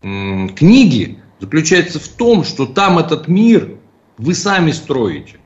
книги 0.00 1.18
заключается 1.40 1.98
в 1.98 2.08
том, 2.08 2.44
что 2.44 2.66
там 2.66 2.98
этот 2.98 3.28
мир 3.28 3.76
вы 4.18 4.34
сами 4.34 4.70
строите. 4.72 5.36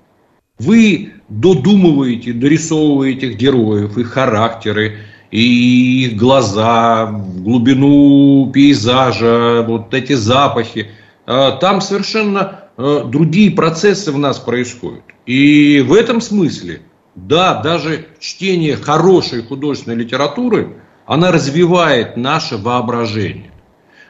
Вы 0.58 1.14
додумываете, 1.28 2.32
дорисовываете 2.32 3.28
их 3.28 3.38
героев, 3.38 3.96
их 3.96 4.08
характеры, 4.08 4.98
и 5.30 6.04
их 6.04 6.16
глаза, 6.16 7.06
глубину 7.06 8.50
пейзажа, 8.52 9.64
вот 9.66 9.94
эти 9.94 10.12
запахи. 10.12 10.90
А, 11.32 11.52
там 11.52 11.80
совершенно 11.80 12.62
а, 12.76 13.04
другие 13.04 13.52
процессы 13.52 14.10
в 14.10 14.18
нас 14.18 14.40
происходят. 14.40 15.04
И 15.26 15.80
в 15.80 15.92
этом 15.94 16.20
смысле, 16.20 16.80
да, 17.14 17.62
даже 17.62 18.06
чтение 18.18 18.76
хорошей 18.76 19.44
художественной 19.44 19.96
литературы, 19.96 20.78
она 21.06 21.30
развивает 21.30 22.16
наше 22.16 22.56
воображение. 22.56 23.52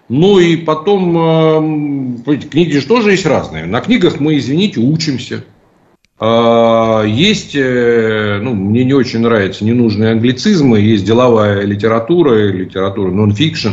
Ну 0.09 0.39
и 0.39 0.57
потом, 0.57 2.25
э, 2.25 2.37
книги 2.51 2.79
же 2.79 2.87
тоже 2.87 3.11
есть 3.11 3.27
разные. 3.27 3.67
На 3.67 3.83
книгах 3.83 4.19
мы, 4.19 4.39
извините, 4.39 4.81
учимся. 4.81 5.45
А, 6.19 7.03
есть, 7.03 7.55
э, 7.55 8.41
ну, 8.43 8.55
мне 8.55 8.85
не 8.85 8.95
очень 8.95 9.21
нравятся 9.21 9.63
ненужные 9.67 10.13
англицизмы, 10.13 10.81
есть 10.81 11.05
деловая 11.05 11.65
литература, 11.65 12.51
литература 12.51 13.11
нон-фикшн. 13.11 13.73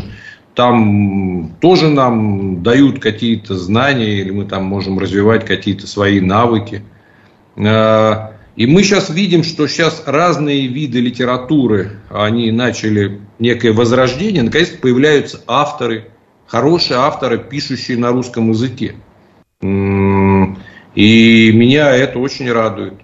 Там 0.58 1.56
тоже 1.62 1.88
нам 1.88 2.64
дают 2.64 2.98
какие-то 2.98 3.56
знания, 3.56 4.22
или 4.22 4.32
мы 4.32 4.46
там 4.46 4.64
можем 4.64 4.98
развивать 4.98 5.46
какие-то 5.46 5.86
свои 5.86 6.20
навыки. 6.20 6.82
А, 7.56 8.34
и 8.56 8.66
мы 8.66 8.82
сейчас 8.82 9.12
видим, 9.12 9.44
что 9.44 9.68
сейчас 9.68 10.02
разные 10.08 10.66
виды 10.66 11.00
литературы, 11.00 12.00
они 12.10 12.50
начали 12.50 13.22
некое 13.38 13.72
возрождение, 13.72 14.42
наконец 14.42 14.70
появляются 14.70 15.44
авторы, 15.46 16.06
хорошие 16.48 16.98
авторы, 16.98 17.38
пишущие 17.38 18.00
на 18.00 18.10
русском 18.10 18.50
языке. 18.50 18.96
И 19.62 21.52
меня 21.54 21.96
это 21.96 22.18
очень 22.18 22.52
радует, 22.52 22.96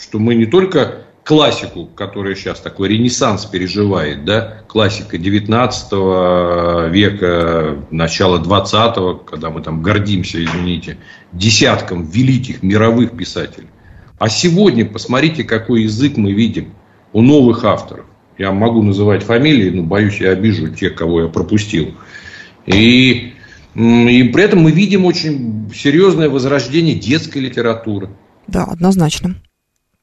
что 0.00 0.20
мы 0.20 0.36
не 0.36 0.46
только 0.46 1.06
классику, 1.30 1.86
которая 1.86 2.34
сейчас 2.34 2.58
такой 2.58 2.88
ренессанс 2.88 3.44
переживает, 3.44 4.24
да, 4.24 4.64
классика 4.66 5.16
19 5.16 5.92
века, 6.92 7.84
начала 7.92 8.40
20 8.40 9.24
когда 9.26 9.50
мы 9.50 9.62
там 9.62 9.80
гордимся, 9.80 10.42
извините, 10.42 10.98
десятком 11.30 12.02
великих 12.02 12.64
мировых 12.64 13.16
писателей. 13.16 13.68
А 14.18 14.28
сегодня 14.28 14.84
посмотрите, 14.84 15.44
какой 15.44 15.82
язык 15.82 16.16
мы 16.16 16.32
видим 16.32 16.74
у 17.12 17.22
новых 17.22 17.62
авторов. 17.62 18.06
Я 18.36 18.50
могу 18.50 18.82
называть 18.82 19.22
фамилии, 19.22 19.70
но 19.70 19.84
боюсь, 19.84 20.18
я 20.18 20.30
обижу 20.30 20.74
тех, 20.74 20.96
кого 20.96 21.22
я 21.22 21.28
пропустил. 21.28 21.94
И 22.66 23.34
и 23.76 24.24
при 24.24 24.42
этом 24.42 24.62
мы 24.62 24.72
видим 24.72 25.04
очень 25.04 25.70
серьезное 25.72 26.28
возрождение 26.28 26.96
детской 26.96 27.38
литературы. 27.38 28.08
Да, 28.48 28.64
однозначно. 28.64 29.36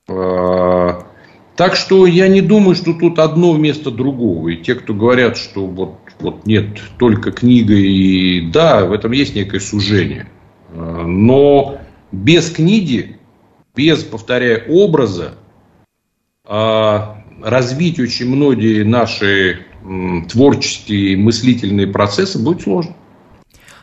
А, 0.08 1.07
так 1.58 1.76
что 1.76 2.06
я 2.06 2.28
не 2.28 2.42
думаю, 2.42 2.76
что 2.76 2.94
тут 2.94 3.18
одно 3.18 3.52
вместо 3.52 3.90
другого. 3.90 4.50
И 4.50 4.58
те, 4.58 4.76
кто 4.76 4.94
говорят, 4.94 5.38
что 5.38 5.66
вот, 5.66 5.98
вот 6.20 6.46
нет, 6.46 6.80
только 7.00 7.32
книга 7.32 7.74
и 7.74 8.42
да, 8.52 8.86
в 8.86 8.94
этом 8.94 9.12
есть 9.12 9.36
некое 9.36 9.60
сужение. 9.60 10.30
А, 10.70 11.04
но 11.06 11.80
без 12.12 12.52
книги, 12.52 13.18
без, 13.76 14.04
повторяю, 14.04 14.66
образа, 14.70 15.34
а, 16.46 17.24
развить 17.42 18.00
очень 18.00 18.28
многие 18.28 18.84
наши 18.84 19.66
творческие 20.30 21.18
мыслительные 21.18 21.88
процессы 21.88 22.38
будет 22.38 22.62
сложно. 22.62 22.96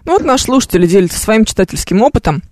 Ну 0.04 0.12
вот 0.12 0.22
наш 0.22 0.42
слушатель 0.42 0.86
делится 0.86 1.18
своим 1.18 1.44
читательским 1.44 2.02
опытом. 2.02 2.42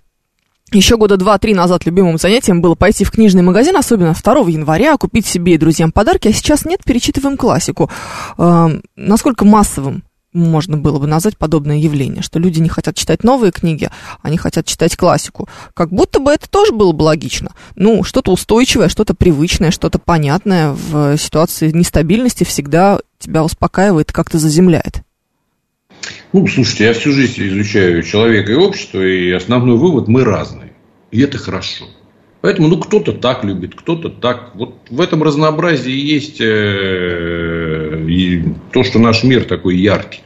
Еще 0.72 0.96
года 0.96 1.18
два-три 1.18 1.54
назад 1.54 1.85
любимым 1.85 2.16
занятием 2.16 2.62
было 2.62 2.74
пойти 2.74 3.04
в 3.04 3.11
книжный 3.11 3.42
магазин, 3.42 3.76
особенно 3.76 4.14
2 4.14 4.35
января, 4.48 4.96
купить 4.96 5.26
себе 5.26 5.54
и 5.54 5.58
друзьям 5.58 5.92
подарки, 5.92 6.28
а 6.28 6.32
сейчас 6.32 6.64
нет, 6.64 6.80
перечитываем 6.82 7.37
классику. 7.37 7.90
Э, 8.38 8.68
насколько 8.96 9.44
массовым 9.44 10.02
можно 10.32 10.78
было 10.78 10.98
бы 10.98 11.06
назвать 11.06 11.37
подобное 11.37 11.76
явление, 11.76 12.22
что 12.22 12.38
люди 12.38 12.58
не 12.61 12.70
хотят 12.70 12.96
читать 12.96 13.22
новые 13.22 13.52
книги, 13.52 13.90
они 14.22 14.38
хотят 14.38 14.64
читать 14.64 14.96
классику. 14.96 15.46
Как 15.74 15.90
будто 15.90 16.20
бы 16.20 16.30
это 16.30 16.48
тоже 16.48 16.72
было 16.72 16.92
бы 16.92 17.02
логично. 17.02 17.52
Ну, 17.76 18.02
что-то 18.02 18.32
устойчивое, 18.32 18.88
что-то 18.88 19.12
привычное, 19.12 19.72
что-то 19.72 19.98
понятное 19.98 20.72
в 20.72 21.18
ситуации 21.18 21.70
нестабильности 21.70 22.44
всегда 22.44 22.98
тебя 23.18 23.44
успокаивает 23.44 24.11
как-то 24.11 24.38
заземляет. 24.38 25.02
Ну, 26.32 26.46
слушайте, 26.46 26.87
я 26.87 26.94
всю 26.94 27.12
жизнь 27.12 27.46
изучаю 27.48 28.02
человека 28.02 28.52
и 28.52 28.56
общество, 28.56 29.00
и 29.00 29.30
основной 29.32 29.76
вывод– 29.76 30.08
мы 30.08 30.24
разные. 30.24 30.62
И 31.12 31.20
это 31.20 31.38
хорошо. 31.38 31.85
Поэтому, 32.40 32.66
ну, 32.66 32.79
кто-то 32.79 33.12
так 33.12 33.44
любит, 33.44 33.77
кто-то 33.77 34.09
так. 34.09 34.51
Вот 34.55 34.75
в 34.90 35.01
этом 35.01 35.22
разнообразии 35.22 35.92
есть 35.92 36.40
э, 36.40 38.05
и 38.09 38.42
то, 38.72 38.83
что 38.83 38.98
наш 38.98 39.22
мир 39.22 39.44
такой 39.44 39.77
яркий. 39.77 40.22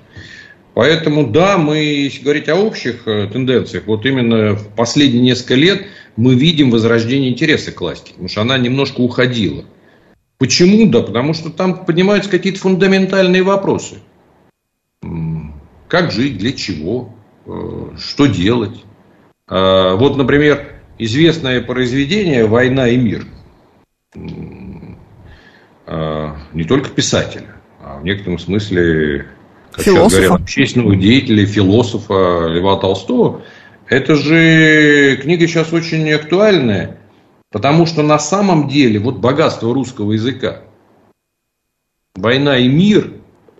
Поэтому, 0.73 1.27
да, 1.27 1.59
мы, 1.59 1.79
если 1.79 2.23
говорить 2.23 2.49
о 2.49 2.55
общих 2.55 3.07
э, 3.07 3.29
тенденциях, 3.31 3.87
вот 3.87 4.07
именно 4.07 4.55
в 4.55 4.69
последние 4.75 5.23
несколько 5.23 5.57
лет 5.57 5.87
мы 6.17 6.35
видим 6.35 6.71
возрождение 6.71 7.31
интереса 7.31 7.73
к 7.73 7.75
классике, 7.75 8.13
потому 8.13 8.29
что 8.29 8.41
она 8.43 8.57
немножко 8.57 9.01
уходила. 9.01 9.65
Почему? 10.39 10.89
Да, 10.89 11.03
потому 11.03 11.35
что 11.35 11.51
там 11.51 11.85
поднимаются 11.85 12.31
какие-то 12.31 12.61
фундаментальные 12.61 13.43
вопросы. 13.43 13.97
Как 15.89 16.13
жить, 16.13 16.39
для 16.39 16.53
чего, 16.53 17.15
э, 17.45 17.51
что 17.99 18.27
делать. 18.27 18.85
А, 19.49 19.97
вот, 19.97 20.17
например, 20.17 20.76
известное 20.99 21.61
произведение 21.61 22.47
«Война 22.47 22.89
и 22.89 22.97
мир». 22.97 23.27
А, 25.87 26.37
не 26.53 26.65
только 26.65 26.91
писателя, 26.91 27.57
а 27.81 27.99
в 27.99 28.05
некотором 28.05 28.39
смысле, 28.39 29.27
как 29.71 29.85
философа. 29.85 30.11
сейчас 30.11 30.29
говорят, 30.29 30.41
общественного 30.43 30.97
деятеля, 30.97 31.47
философа 31.47 32.49
Льва 32.49 32.77
Толстого. 32.77 33.43
Это 33.89 34.17
же 34.17 35.17
книга 35.23 35.47
сейчас 35.47 35.73
очень 35.73 36.11
актуальная, 36.13 36.99
потому 37.53 37.87
что 37.87 38.03
на 38.03 38.19
самом 38.19 38.67
деле 38.67 38.99
вот 38.99 39.19
богатство 39.19 39.73
русского 39.73 40.13
языка, 40.13 40.63
«Война 42.17 42.59
и 42.59 42.69
мир» 42.69 43.13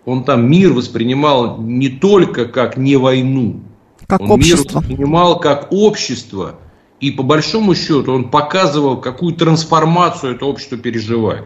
он 0.07 0.23
там 0.23 0.49
мир 0.49 0.71
воспринимал 0.71 1.57
не 1.61 1.89
только 1.89 2.45
как 2.45 2.77
не 2.77 2.95
войну, 2.95 3.61
как 4.07 4.21
он 4.21 4.31
общество. 4.31 4.79
мир 4.79 4.87
воспринимал 4.87 5.39
как 5.39 5.67
общество, 5.71 6.55
и 6.99 7.11
по 7.11 7.23
большому 7.23 7.75
счету 7.75 8.11
он 8.11 8.29
показывал, 8.29 8.99
какую 8.99 9.35
трансформацию 9.35 10.35
это 10.35 10.45
общество 10.45 10.77
переживает. 10.77 11.45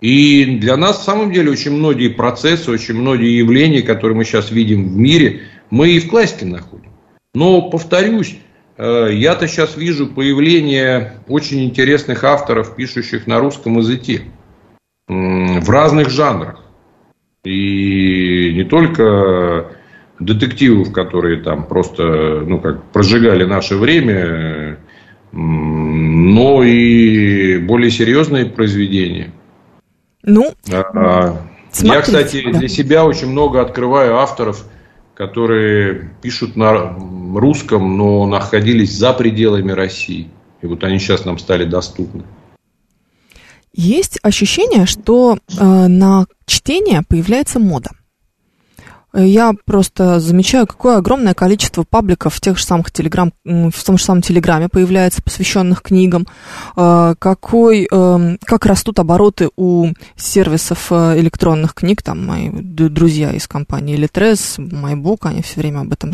И 0.00 0.58
для 0.60 0.76
нас, 0.76 0.98
в 0.98 1.04
самом 1.04 1.32
деле, 1.32 1.50
очень 1.50 1.72
многие 1.72 2.08
процессы, 2.08 2.70
очень 2.70 2.94
многие 2.94 3.38
явления, 3.38 3.82
которые 3.82 4.16
мы 4.16 4.24
сейчас 4.24 4.50
видим 4.50 4.88
в 4.88 4.96
мире, 4.96 5.42
мы 5.70 5.88
и 5.90 6.00
в 6.00 6.08
классике 6.08 6.44
находим. 6.44 6.92
Но, 7.34 7.70
повторюсь, 7.70 8.36
э, 8.76 9.08
я-то 9.14 9.48
сейчас 9.48 9.76
вижу 9.76 10.06
появление 10.06 11.20
очень 11.28 11.64
интересных 11.64 12.24
авторов, 12.24 12.76
пишущих 12.76 13.26
на 13.26 13.38
русском 13.38 13.78
языке, 13.78 14.24
в 15.08 15.70
разных 15.70 16.10
жанрах. 16.10 16.62
И 17.44 18.52
не 18.54 18.64
только 18.64 19.75
детективов, 20.18 20.92
которые 20.92 21.42
там 21.42 21.66
просто, 21.66 22.42
ну, 22.46 22.60
как 22.60 22.82
прожигали 22.84 23.44
наше 23.44 23.76
время, 23.76 24.78
но 25.32 26.62
и 26.62 27.58
более 27.58 27.90
серьезные 27.90 28.46
произведения. 28.46 29.32
Ну, 30.22 30.52
а, 30.72 31.42
я, 31.80 32.00
кстати, 32.00 32.42
да. 32.44 32.58
для 32.58 32.68
себя 32.68 33.04
очень 33.04 33.28
много 33.28 33.60
открываю 33.60 34.16
авторов, 34.16 34.64
которые 35.14 36.10
пишут 36.22 36.56
на 36.56 36.96
русском, 37.34 37.96
но 37.96 38.26
находились 38.26 38.92
за 38.92 39.12
пределами 39.12 39.72
России. 39.72 40.28
И 40.62 40.66
вот 40.66 40.82
они 40.84 40.98
сейчас 40.98 41.24
нам 41.24 41.38
стали 41.38 41.64
доступны. 41.64 42.24
Есть 43.72 44.18
ощущение, 44.22 44.86
что 44.86 45.36
э, 45.36 45.64
на 45.64 46.26
чтение 46.46 47.02
появляется 47.06 47.58
мода. 47.58 47.90
Я 49.18 49.54
просто 49.64 50.20
замечаю, 50.20 50.66
какое 50.66 50.98
огромное 50.98 51.32
количество 51.32 51.84
пабликов 51.84 52.34
в 52.34 52.40
тех 52.42 52.58
же 52.58 52.64
самых 52.64 52.90
телеграм, 52.90 53.32
в 53.44 53.84
том 53.84 53.96
же 53.96 54.04
самом 54.04 54.20
Телеграме 54.20 54.68
появляется, 54.68 55.22
посвященных 55.22 55.80
книгам, 55.80 56.26
э, 56.76 57.14
какой, 57.18 57.88
э, 57.90 58.36
как 58.44 58.66
растут 58.66 58.98
обороты 58.98 59.48
у 59.56 59.88
сервисов 60.16 60.88
э, 60.90 61.18
электронных 61.18 61.72
книг, 61.72 62.02
там 62.02 62.26
мои 62.26 62.50
друзья 62.50 63.32
из 63.32 63.48
компании 63.48 63.96
Litres, 63.96 64.58
MyBook, 64.58 65.20
они 65.22 65.40
все 65.40 65.60
время 65.60 65.80
об 65.80 65.92
этом 65.92 66.12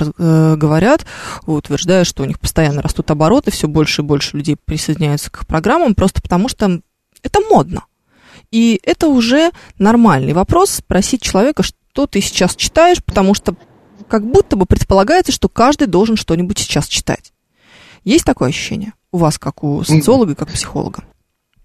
говорят, 0.57 1.05
утверждая, 1.47 2.05
что 2.05 2.23
у 2.23 2.27
них 2.27 2.39
постоянно 2.39 2.83
растут 2.83 3.11
обороты, 3.11 3.51
все 3.51 3.67
больше 3.67 4.03
и 4.03 4.05
больше 4.05 4.37
людей 4.37 4.57
присоединяются 4.65 5.31
к 5.31 5.45
программам, 5.47 5.97
просто 5.97 6.23
потому 6.23 6.49
что 6.49 6.81
это 7.23 7.41
модно. 7.51 7.83
И 8.53 8.79
это 8.85 9.09
уже 9.09 9.51
нормальный 9.79 10.35
вопрос 10.35 10.71
спросить 10.71 11.23
человека, 11.23 11.63
что 11.93 12.07
ты 12.07 12.23
сейчас 12.23 12.57
читаешь, 12.57 13.05
потому 13.05 13.35
что 13.35 13.55
как 14.09 14.27
будто 14.27 14.57
бы 14.57 14.65
предполагается, 14.65 15.31
что 15.31 15.51
каждый 15.51 15.89
должен 15.89 16.17
что-нибудь 16.17 16.59
сейчас 16.59 16.89
читать. 16.89 17.35
Есть 18.03 18.25
такое 18.25 18.49
ощущение 18.49 18.95
у 19.13 19.19
вас, 19.19 19.39
как 19.39 19.63
у 19.63 19.85
социолога, 19.85 20.35
как 20.35 20.51
психолога? 20.51 21.05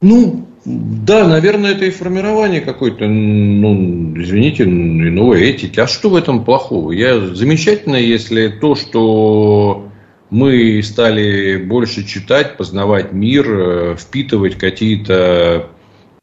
Ну, 0.01 0.45
да, 0.65 1.27
наверное, 1.27 1.71
это 1.71 1.85
и 1.85 1.91
формирование 1.91 2.59
какой-то, 2.59 3.07
ну, 3.07 4.21
извините, 4.21 4.65
новой 4.65 5.43
этики. 5.43 5.79
А 5.79 5.87
что 5.87 6.09
в 6.09 6.15
этом 6.15 6.43
плохого? 6.43 6.91
Я 6.91 7.33
замечательно, 7.33 7.95
если 7.95 8.49
то, 8.49 8.75
что 8.75 9.87
мы 10.29 10.83
стали 10.83 11.55
больше 11.55 12.05
читать, 12.05 12.57
познавать 12.57 13.13
мир, 13.13 13.45
э, 13.49 13.95
впитывать 13.97 14.57
какие-то 14.57 15.69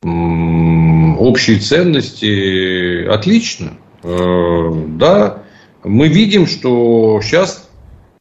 общие 0.03 1.59
ценности. 1.59 3.07
Отлично. 3.07 3.79
Да, 4.05 5.43
мы 5.83 6.09
видим, 6.09 6.47
что 6.47 7.21
сейчас 7.23 7.69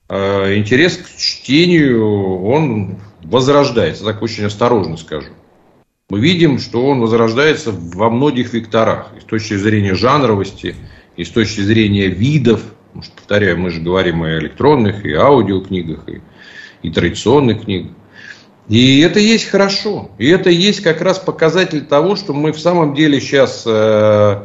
э, 0.07 0.55
интерес 0.55 0.97
к 0.97 1.17
чтению, 1.17 2.43
он 2.43 2.99
возрождается, 3.23 4.05
так 4.05 4.21
очень 4.21 4.45
осторожно 4.45 4.97
скажу. 4.97 5.29
Мы 6.09 6.19
видим, 6.19 6.59
что 6.59 6.85
он 6.85 6.99
возрождается 6.99 7.71
во 7.71 8.09
многих 8.09 8.53
векторах. 8.53 9.11
И 9.17 9.21
с 9.21 9.23
точки 9.23 9.55
зрения 9.55 9.93
жанровости, 9.93 10.75
и 11.17 11.23
с 11.23 11.29
точки 11.29 11.61
зрения 11.61 12.07
видов– 12.07 12.61
Потому 12.93 13.03
что, 13.05 13.15
повторяю, 13.15 13.57
мы 13.57 13.71
же 13.71 13.81
говорим 13.81 14.23
и 14.23 14.29
о 14.29 14.39
электронных, 14.39 15.03
и 15.03 15.13
аудиокнигах, 15.13 16.07
и, 16.07 16.21
и 16.83 16.91
традиционных 16.91 17.63
книгах. 17.63 17.93
И 18.69 18.99
это 18.99 19.19
есть 19.19 19.49
хорошо. 19.49 20.11
И 20.19 20.29
это 20.29 20.51
есть 20.51 20.81
как 20.81 21.01
раз 21.01 21.17
показатель 21.17 21.85
того, 21.85 22.15
что 22.15 22.33
мы 22.33 22.51
в 22.51 22.59
самом 22.59 22.93
деле 22.93 23.19
сейчас, 23.19 23.63
э, 23.65 24.43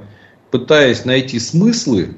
пытаясь 0.51 1.05
найти 1.05 1.39
смыслы 1.39 2.17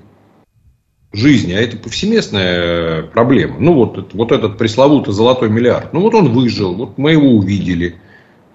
жизни, 1.13 1.53
а 1.53 1.61
это 1.61 1.77
повсеместная 1.77 3.03
проблема. 3.03 3.57
Ну, 3.59 3.75
вот, 3.75 4.15
вот 4.15 4.33
этот 4.33 4.59
пресловутый 4.59 5.13
золотой 5.13 5.49
миллиард. 5.49 5.93
Ну, 5.93 6.01
вот 6.01 6.15
он 6.15 6.33
выжил, 6.33 6.75
вот 6.75 6.99
мы 6.99 7.13
его 7.13 7.31
увидели– 7.31 7.97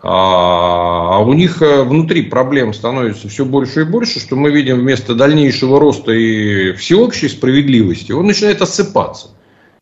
а, 0.07 1.15
а 1.15 1.19
у 1.21 1.33
них 1.33 1.63
э, 1.63 1.81
внутри 1.81 2.21
проблем 2.21 2.75
становится 2.75 3.27
все 3.27 3.43
больше 3.43 3.81
и 3.81 3.85
больше, 3.85 4.19
что 4.19 4.35
мы 4.35 4.51
видим 4.51 4.77
вместо 4.77 5.15
дальнейшего 5.15 5.79
роста 5.79 6.11
и 6.11 6.73
всеобщей 6.73 7.27
справедливости, 7.27 8.11
он 8.11 8.27
начинает 8.27 8.61
осыпаться. 8.61 9.29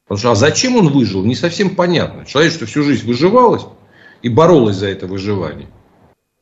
Потому 0.06 0.20
что 0.20 0.32
а 0.32 0.36
зачем 0.36 0.78
он 0.78 0.94
выжил, 0.94 1.26
не 1.26 1.36
совсем 1.36 1.76
понятно. 1.76 2.26
Человечество 2.26 2.66
всю 2.68 2.84
жизнь 2.84 3.06
выживалось 3.06 3.66
и 4.22 4.30
боролось 4.30 4.78
за 4.78 4.88
это 4.88 5.08
выживание. 5.08 5.68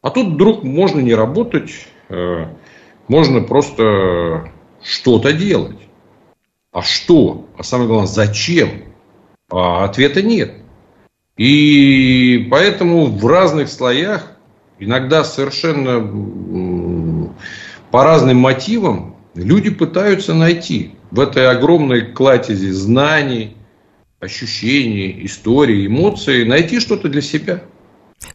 А 0.04 0.12
тут 0.12 0.34
вдруг 0.34 0.64
можно 0.64 1.00
не 1.00 1.16
работать, 1.16 1.72
э, 2.10 2.46
можно 3.12 3.42
просто 3.42 4.54
что-то 4.82 5.34
делать. 5.34 5.76
А 6.72 6.82
что? 6.82 7.50
А 7.58 7.64
самое 7.64 7.90
главное, 7.90 8.08
зачем? 8.08 8.70
А 9.52 9.84
ответа 9.84 10.22
нет. 10.22 10.54
И 11.36 12.48
поэтому 12.50 13.08
в 13.08 13.28
разных 13.28 13.68
слоях, 13.68 14.32
иногда 14.80 15.26
совершенно 15.26 16.00
по 17.92 18.06
разным 18.06 18.38
мотивам, 18.38 19.18
люди 19.36 19.72
пытаются 19.72 20.34
найти 20.34 20.92
в 21.12 21.20
этой 21.20 21.50
огромной 21.50 22.14
кладезе 22.14 22.72
знаний, 22.72 23.58
ощущений, 24.22 25.26
истории, 25.26 25.86
эмоций, 25.86 26.46
найти 26.46 26.80
что-то 26.80 27.10
для 27.10 27.22
себя. 27.22 27.62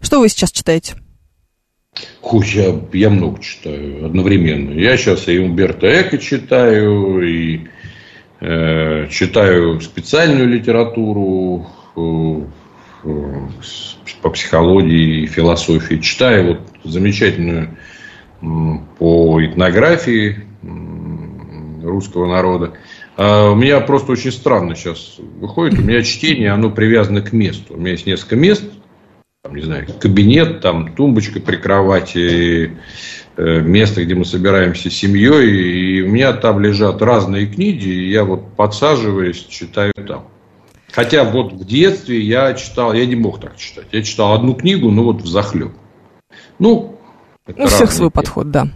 Что 0.03 0.21
вы 0.21 0.29
сейчас 0.29 0.53
читаете? 0.53 0.97
Хуй, 2.21 2.45
я, 2.47 2.75
я 2.93 3.11
много 3.11 3.41
читаю 3.41 4.07
одновременно. 4.07 4.73
Я 4.73 4.97
сейчас 4.97 5.29
и 5.29 5.39
Умберто 5.39 5.87
Эко 5.87 6.19
читаю, 6.19 7.23
и 7.23 7.69
э, 8.41 9.09
читаю 9.11 9.81
специальную 9.81 10.49
литературу 10.49 11.67
э, 11.97 12.41
э, 13.05 13.49
по 14.23 14.31
психологии 14.31 15.23
и 15.23 15.27
философии. 15.27 15.97
Читаю 15.97 16.49
вот 16.49 16.61
замечательную 16.85 17.77
э, 18.43 18.47
по 18.99 19.45
этнографии 19.45 20.45
э, 20.63 21.87
русского 21.87 22.27
народа. 22.27 22.75
А 23.17 23.51
у 23.51 23.55
меня 23.55 23.81
просто 23.81 24.13
очень 24.13 24.33
странно 24.33 24.75
сейчас 24.75 25.17
выходит. 25.41 25.79
У 25.79 25.83
меня 25.83 26.03
чтение, 26.03 26.51
оно 26.51 26.71
привязано 26.71 27.23
к 27.23 27.33
месту. 27.33 27.75
У 27.75 27.79
меня 27.79 27.93
есть 27.93 28.07
несколько 28.07 28.37
мест, 28.37 28.65
там, 29.47 29.55
не 29.55 29.63
знаю, 29.63 29.87
кабинет, 30.01 30.61
там 30.61 30.95
тумбочка 30.95 31.39
при 31.41 31.57
кровати, 31.57 32.77
э, 33.37 33.61
место, 33.61 34.05
где 34.05 34.15
мы 34.15 34.25
собираемся 34.25 34.91
с 34.91 34.95
семьей, 34.95 35.99
и 35.99 36.03
у 36.03 36.09
меня 36.09 36.33
там 36.33 36.59
лежат 36.59 37.01
разные 37.01 37.47
книги, 37.47 37.89
и 37.89 38.11
я 38.11 38.25
вот 38.25 38.57
подсаживаюсь, 38.57 39.47
читаю 39.49 39.93
там. 39.95 40.25
Хотя 40.91 41.25
вот 41.25 41.53
в 41.53 41.65
детстве 41.65 42.21
я 42.21 42.55
читал, 42.55 42.93
я 42.93 43.07
не 43.07 43.15
мог 43.17 43.41
так 43.41 43.57
читать. 43.57 43.87
Я 43.93 44.03
читал 44.03 44.33
одну 44.33 44.55
книгу, 44.55 44.91
ну 44.91 45.05
вот 45.05 45.23
в 45.23 45.27
захлеб. 45.27 45.73
Ну, 46.59 46.99
у 47.57 47.67
всех 47.67 47.93
свой 47.93 48.11
подход, 48.11 48.51
да. 48.51 48.69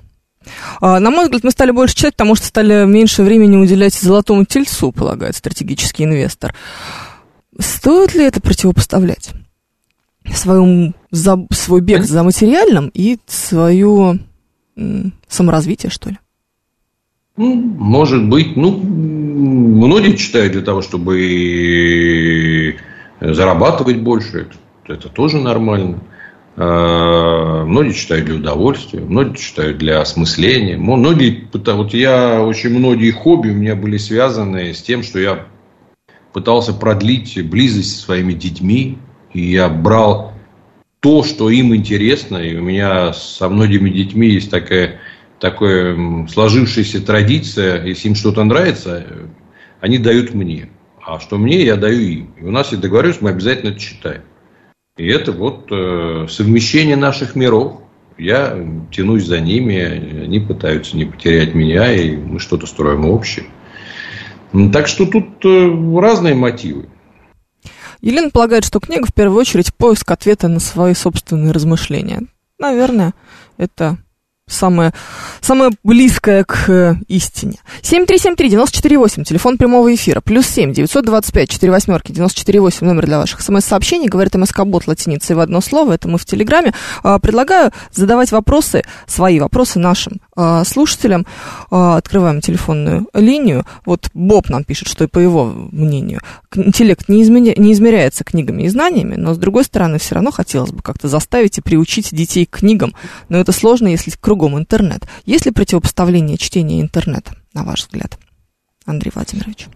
А, 0.80 1.00
на 1.00 1.10
мой 1.10 1.24
взгляд, 1.24 1.42
мы 1.42 1.50
стали 1.50 1.70
больше 1.70 1.96
читать, 1.96 2.14
потому 2.14 2.36
что 2.36 2.46
стали 2.46 2.84
меньше 2.86 3.22
времени 3.22 3.56
уделять 3.56 3.94
золотому 3.94 4.44
тельцу, 4.44 4.92
полагает 4.92 5.34
стратегический 5.34 6.04
инвестор. 6.04 6.54
Стоит 7.58 8.14
ли 8.14 8.24
это 8.24 8.40
противопоставлять? 8.40 9.32
Свою, 10.26 10.92
за, 11.10 11.46
свой 11.50 11.80
бег 11.80 12.04
за 12.04 12.22
материальным 12.22 12.90
и 12.94 13.18
свое 13.26 14.20
саморазвитие, 15.28 15.90
что 15.90 16.10
ли? 16.10 16.18
Ну, 17.36 17.54
может 17.54 18.28
быть. 18.28 18.56
Ну, 18.56 18.76
многие 18.76 20.16
читают 20.16 20.52
для 20.52 20.62
того, 20.62 20.82
чтобы 20.82 22.76
зарабатывать 23.20 24.00
больше. 24.02 24.48
Это, 24.84 24.94
это 24.94 25.08
тоже 25.08 25.38
нормально. 25.38 26.00
А, 26.56 27.64
многие 27.64 27.92
читают 27.92 28.26
для 28.26 28.36
удовольствия, 28.36 29.00
многие 29.00 29.36
читают 29.36 29.78
для 29.78 30.00
осмысления. 30.00 30.76
Многие, 30.76 31.48
вот 31.52 31.94
я, 31.94 32.42
очень 32.42 32.70
многие 32.70 33.12
хобби 33.12 33.48
у 33.48 33.54
меня 33.54 33.76
были 33.76 33.96
связаны 33.96 34.74
с 34.74 34.82
тем, 34.82 35.02
что 35.02 35.18
я 35.18 35.46
пытался 36.32 36.74
продлить 36.74 37.38
близость 37.48 37.96
со 37.96 38.02
своими 38.02 38.32
детьми. 38.32 38.98
И 39.32 39.52
я 39.52 39.68
брал 39.68 40.32
то, 41.00 41.22
что 41.22 41.50
им 41.50 41.74
интересно. 41.74 42.36
И 42.38 42.56
у 42.56 42.62
меня 42.62 43.12
со 43.12 43.48
многими 43.48 43.90
детьми 43.90 44.28
есть 44.28 44.50
такая, 44.50 45.00
такая 45.38 46.26
сложившаяся 46.28 47.04
традиция. 47.04 47.84
Если 47.84 48.08
им 48.08 48.14
что-то 48.14 48.44
нравится, 48.44 49.06
они 49.80 49.98
дают 49.98 50.34
мне. 50.34 50.68
А 51.04 51.18
что 51.18 51.38
мне, 51.38 51.64
я 51.64 51.76
даю 51.76 52.00
им. 52.00 52.34
И 52.40 52.44
у 52.44 52.50
нас 52.50 52.70
есть 52.70 52.82
договоренность, 52.82 53.22
мы 53.22 53.30
обязательно 53.30 53.70
это 53.70 53.80
читаем. 53.80 54.22
И 54.96 55.06
это 55.06 55.32
вот 55.32 55.68
э, 55.70 56.26
совмещение 56.28 56.96
наших 56.96 57.34
миров. 57.34 57.80
Я 58.18 58.58
тянусь 58.90 59.24
за 59.24 59.40
ними, 59.40 60.24
они 60.24 60.40
пытаются 60.40 60.94
не 60.96 61.06
потерять 61.06 61.54
меня, 61.54 61.90
и 61.90 62.16
мы 62.16 62.38
что-то 62.38 62.66
строим 62.66 63.06
общее. 63.06 63.46
Так 64.72 64.88
что 64.88 65.06
тут 65.06 65.42
э, 65.44 65.98
разные 65.98 66.34
мотивы. 66.34 66.86
Елена 68.00 68.30
полагает, 68.30 68.64
что 68.64 68.80
книга 68.80 69.06
в 69.06 69.14
первую 69.14 69.38
очередь 69.38 69.74
поиск 69.74 70.10
ответа 70.10 70.48
на 70.48 70.60
свои 70.60 70.94
собственные 70.94 71.52
размышления. 71.52 72.22
Наверное, 72.58 73.14
это 73.56 73.98
самое, 74.50 74.92
самое 75.40 75.70
близкое 75.82 76.44
к 76.44 76.68
э, 76.68 76.94
истине. 77.08 77.58
7373948, 77.82 79.24
телефон 79.24 79.58
прямого 79.58 79.94
эфира, 79.94 80.20
плюс 80.20 80.46
7, 80.46 80.72
925, 80.72 81.48
4 81.48 81.72
восьмерки, 81.72 82.12
948, 82.12 82.86
номер 82.86 83.06
для 83.06 83.18
ваших 83.18 83.40
смс-сообщений, 83.40 84.08
говорит 84.08 84.34
МСК-бот 84.34 84.86
латиницей 84.86 85.36
в 85.36 85.40
одно 85.40 85.60
слово, 85.60 85.92
это 85.92 86.08
мы 86.08 86.18
в 86.18 86.24
Телеграме. 86.24 86.74
А, 87.02 87.18
предлагаю 87.18 87.72
задавать 87.92 88.32
вопросы, 88.32 88.82
свои 89.06 89.40
вопросы 89.40 89.78
нашим 89.78 90.20
а, 90.36 90.64
слушателям. 90.64 91.26
А, 91.70 91.96
открываем 91.96 92.40
телефонную 92.40 93.06
линию. 93.14 93.64
Вот 93.84 94.10
Боб 94.14 94.48
нам 94.48 94.64
пишет, 94.64 94.88
что 94.88 95.04
и 95.04 95.06
по 95.06 95.18
его 95.18 95.46
мнению, 95.46 96.20
интеллект 96.54 97.08
не, 97.08 97.22
измеря... 97.22 97.54
не 97.56 97.72
измеряется 97.72 98.24
книгами 98.24 98.62
и 98.64 98.68
знаниями, 98.68 99.16
но 99.16 99.34
с 99.34 99.38
другой 99.38 99.64
стороны, 99.64 99.98
все 99.98 100.14
равно 100.14 100.30
хотелось 100.30 100.70
бы 100.70 100.82
как-то 100.82 101.08
заставить 101.08 101.58
и 101.58 101.60
приучить 101.60 102.14
детей 102.14 102.46
к 102.46 102.58
книгам. 102.58 102.94
Но 103.28 103.38
это 103.38 103.52
сложно, 103.52 103.88
если 103.88 104.10
кругом 104.40 104.58
интернет. 104.58 105.06
Есть 105.26 105.44
ли 105.46 105.52
противопоставление 105.52 106.38
чтения 106.38 106.80
интернета, 106.80 107.32
на 107.52 107.62
ваш 107.62 107.80
взгляд, 107.80 108.18
Андрей 108.86 109.12
Владимирович? 109.14 109.66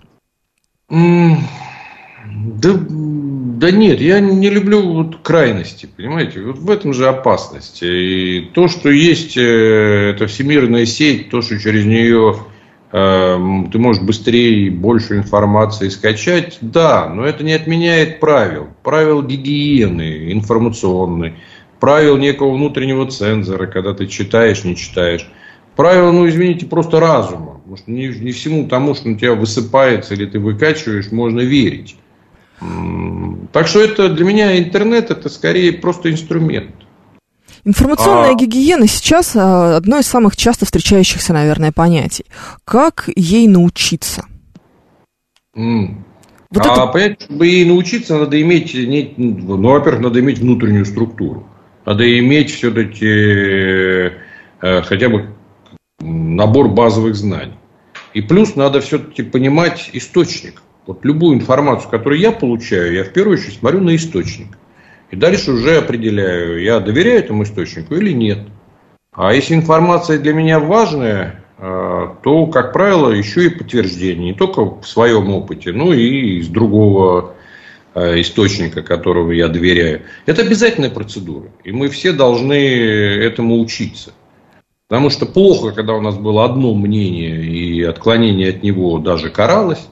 Да, 0.89 2.71
да 2.89 3.71
нет, 3.71 4.01
я 4.01 4.21
не 4.21 4.49
люблю 4.49 4.81
вот 4.81 5.19
крайности, 5.23 5.87
понимаете? 5.95 6.41
Вот 6.41 6.59
в 6.59 6.71
этом 6.71 6.95
же 6.95 7.07
опасность. 7.09 7.83
И 7.83 8.51
то, 8.55 8.69
что 8.69 8.89
есть 8.89 9.37
э, 9.37 10.13
эта 10.15 10.27
всемирная 10.27 10.87
сеть, 10.87 11.29
то, 11.29 11.43
что 11.43 11.59
через 11.59 11.85
нее 11.85 12.37
э, 12.91 13.39
ты 13.71 13.79
можешь 13.79 14.03
быстрее 14.03 14.67
и 14.67 14.71
больше 14.71 15.19
информации 15.19 15.91
скачать, 15.91 16.57
да, 16.63 17.11
но 17.11 17.27
это 17.27 17.45
не 17.45 17.53
отменяет 17.53 18.21
правил. 18.21 18.69
Правил 18.83 19.23
гигиены 19.23 20.33
информационной, 20.33 21.35
правил 21.85 22.17
некого 22.17 22.55
внутреннего 22.55 23.07
цензора, 23.11 23.67
когда 23.67 23.93
ты 23.93 24.07
читаешь, 24.07 24.65
не 24.65 24.75
читаешь. 24.75 25.29
Правила, 25.77 26.13
ну, 26.13 26.27
извините, 26.27 26.65
просто 26.65 26.99
разума. 26.99 27.59
Потому 27.59 27.77
что 27.77 27.91
не, 27.91 28.07
не 28.07 28.33
всему 28.33 28.67
тому, 28.69 28.95
что 28.95 29.11
на 29.11 29.19
тебя 29.19 29.35
высыпается 29.35 30.15
или 30.15 30.25
ты 30.25 30.39
выкачиваешь, 30.39 31.13
можно 31.13 31.41
верить. 31.41 31.97
Так 33.53 33.67
что 33.67 33.81
это 33.81 34.09
для 34.09 34.25
меня 34.25 34.59
интернет 34.59 35.11
это 35.11 35.29
скорее 35.29 35.75
просто 35.75 36.11
инструмент. 36.11 36.75
Информационная 37.67 38.31
а... 38.31 38.35
гигиена 38.35 38.87
сейчас 38.89 39.37
а, 39.37 39.77
одно 39.77 39.99
из 39.99 40.07
самых 40.07 40.39
часто 40.39 40.65
встречающихся, 40.65 41.35
наверное, 41.35 41.71
понятий. 41.71 42.25
Как 42.65 43.11
ей 43.15 43.47
научиться? 43.47 44.25
Mm. 45.55 45.97
Вот 46.49 46.65
а 46.65 46.73
это... 46.73 46.87
понять, 46.87 47.21
чтобы 47.21 47.47
ей 47.47 47.67
научиться, 47.67 48.17
надо 48.17 48.41
иметь, 48.41 48.73
ну, 49.19 49.59
во-первых, 49.59 50.01
надо 50.01 50.21
иметь 50.21 50.39
внутреннюю 50.39 50.87
структуру. 50.87 51.47
Надо 51.85 52.19
иметь 52.19 52.51
все-таки 52.51 53.07
э, 54.61 54.83
хотя 54.83 55.09
бы 55.09 55.29
набор 56.01 56.69
базовых 56.69 57.15
знаний. 57.15 57.59
И 58.15 58.23
плюс 58.23 58.57
надо 58.57 58.81
все-таки 58.81 59.23
понимать 59.23 59.91
источник. 59.93 60.63
Вот 60.87 61.05
любую 61.05 61.37
информацию, 61.37 61.91
которую 61.91 62.21
я 62.21 62.33
получаю, 62.33 62.93
я 62.93 63.05
в 63.05 63.13
первую 63.13 63.39
очередь 63.39 63.59
смотрю 63.59 63.81
на 63.81 63.97
источник. 63.97 64.59
И 65.11 65.17
дальше 65.17 65.53
уже 65.53 65.79
определяю, 65.79 66.63
я 66.63 66.81
доверяю 66.81 67.19
этому 67.19 67.43
источнику 67.43 67.95
или 67.95 68.13
нет. 68.13 68.39
А 69.13 69.33
если 69.33 69.55
информация 69.55 70.19
для 70.19 70.33
меня 70.33 70.59
важная, 70.59 71.45
э, 71.59 72.09
то, 72.23 72.47
как 72.47 72.73
правило, 72.73 73.11
еще 73.11 73.47
и 73.47 73.51
подтверждение. 73.51 74.33
Не 74.33 74.35
только 74.35 74.65
в 74.65 74.85
своем 74.85 75.31
опыте, 75.31 75.73
но 75.73 75.93
и 75.93 76.39
из 76.39 76.49
другого 76.49 77.35
источника, 77.95 78.83
которого 78.83 79.31
я 79.33 79.49
доверяю. 79.49 80.03
Это 80.27 80.43
обязательная 80.43 80.91
процедура. 80.91 81.49
И 81.65 81.73
мы 81.73 81.89
все 81.89 82.13
должны 82.13 82.55
этому 82.55 83.61
учиться. 83.61 84.13
Потому 84.89 85.11
что 85.11 85.27
плохо, 85.27 85.73
когда 85.73 85.95
у 85.95 86.01
нас 86.01 86.17
было 86.17 86.45
одно 86.45 86.75
мнение, 86.75 87.45
и 87.45 87.83
отклонение 87.83 88.51
от 88.51 88.63
него 88.63 88.99
даже 88.99 89.31
каралось 89.31 89.87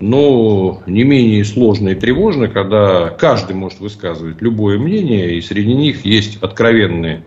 но 0.00 0.82
не 0.86 1.04
менее 1.04 1.44
сложно 1.44 1.90
и 1.90 1.94
тревожно, 1.94 2.48
когда 2.48 3.10
каждый 3.10 3.54
может 3.54 3.80
высказывать 3.80 4.40
любое 4.40 4.78
мнение, 4.78 5.36
и 5.36 5.42
среди 5.42 5.74
них 5.74 6.04
есть 6.04 6.42
откровенные 6.42 7.24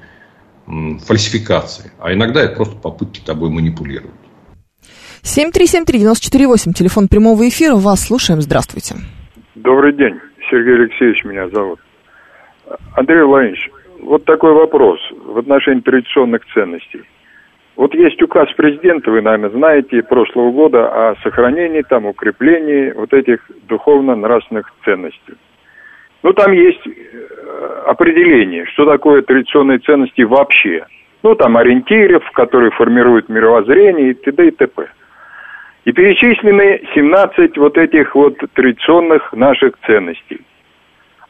фальсификации. 1.05 1.91
А 1.99 2.13
иногда 2.13 2.41
это 2.41 2.55
просто 2.55 2.75
попытки 2.75 3.19
тобой 3.19 3.49
манипулировать. 3.49 4.11
7373948, 5.21 6.73
телефон 6.73 7.07
прямого 7.07 7.47
эфира. 7.47 7.75
Вас 7.75 8.01
слушаем. 8.01 8.41
Здравствуйте. 8.41 8.95
Добрый 9.55 9.93
день. 9.93 10.19
Сергей 10.49 10.73
Алексеевич 10.75 11.23
меня 11.25 11.47
зовут. 11.49 11.79
Андрей 12.95 13.21
Владимирович, 13.21 13.69
вот 14.01 14.25
такой 14.25 14.51
вопрос 14.51 14.99
в 15.11 15.37
отношении 15.37 15.81
традиционных 15.81 16.41
ценностей. 16.55 17.03
Вот 17.75 17.93
есть 17.93 18.21
указ 18.23 18.51
президента, 18.53 19.11
вы, 19.11 19.21
наверное, 19.21 19.51
знаете, 19.51 20.01
прошлого 20.01 20.51
года 20.51 21.11
о 21.11 21.15
сохранении, 21.17 21.83
там, 21.83 22.07
укреплении 22.07 22.93
вот 22.93 23.13
этих 23.13 23.39
духовно-нравственных 23.67 24.73
ценностей. 24.85 25.35
Ну, 26.23 26.33
там 26.33 26.51
есть 26.51 26.87
э, 26.87 27.83
определение, 27.85 28.65
что 28.67 28.85
такое 28.85 29.21
традиционные 29.21 29.79
ценности 29.79 30.21
вообще. 30.21 30.85
Ну, 31.21 31.35
там 31.35 31.57
ориентиров, 31.57 32.23
которые 32.31 32.71
формируют 32.71 33.29
мировоззрение 33.29 34.11
и 34.11 34.13
т.д. 34.13 34.47
и 34.47 34.51
т.п. 34.51 34.87
И 35.85 35.91
перечислены 35.91 36.81
17 36.93 37.57
вот 37.57 37.77
этих 37.77 38.15
вот 38.15 38.37
традиционных 38.53 39.33
наших 39.33 39.73
ценностей. 39.85 40.41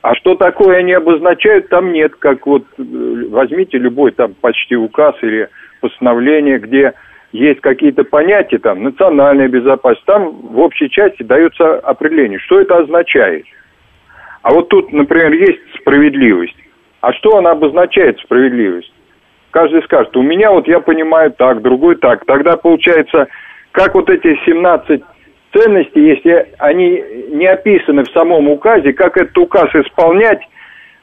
А 0.04 0.16
что 0.16 0.36
такое 0.36 0.78
они 0.78 0.93
обозначают, 0.93 1.70
там 1.70 1.91
нет. 1.91 2.16
Как 2.18 2.45
вот 2.45 2.64
э, 2.78 2.84
возьмите 3.30 3.78
любой 3.78 4.12
там 4.12 4.34
почти 4.34 4.76
указ 4.76 5.16
или 5.22 5.49
постановление, 5.82 6.60
где 6.60 6.93
есть 7.32 7.62
какие-то 7.62 8.04
понятия, 8.04 8.60
там, 8.60 8.84
национальная 8.84 9.47
безопасность, 9.47 10.06
там 10.06 10.30
в 10.30 10.60
общей 10.60 10.89
части 10.89 11.24
дается 11.24 11.80
определение, 11.80 12.38
что 12.39 12.60
это 12.60 12.78
означает. 12.78 13.45
А 14.43 14.54
вот 14.54 14.70
тут, 14.70 14.93
например, 14.93 15.34
есть 15.34 15.62
справедливость. 15.80 16.56
А 17.01 17.12
что 17.14 17.38
она 17.38 17.51
обозначает, 17.51 18.20
справедливость? 18.20 18.93
Каждый 19.51 19.84
скажет, 19.84 20.16
у 20.16 20.22
меня 20.22 20.51
вот 20.51 20.68
я 20.68 20.80
понимаю 20.80 21.32
так, 21.32 21.62
другой 21.62 21.95
так. 21.95 22.26
Тогда 22.26 22.56
получается, 22.56 23.28
как 23.74 23.95
вот 23.95 24.09
эти 24.09 24.34
17 24.45 25.01
ценности, 25.53 25.99
если 25.99 26.53
они 26.59 27.03
не 27.36 27.47
описаны 27.47 28.03
в 28.03 28.11
самом 28.11 28.47
указе, 28.47 28.93
как 28.93 29.17
этот 29.17 29.38
указ 29.38 29.67
исполнять 29.76 30.39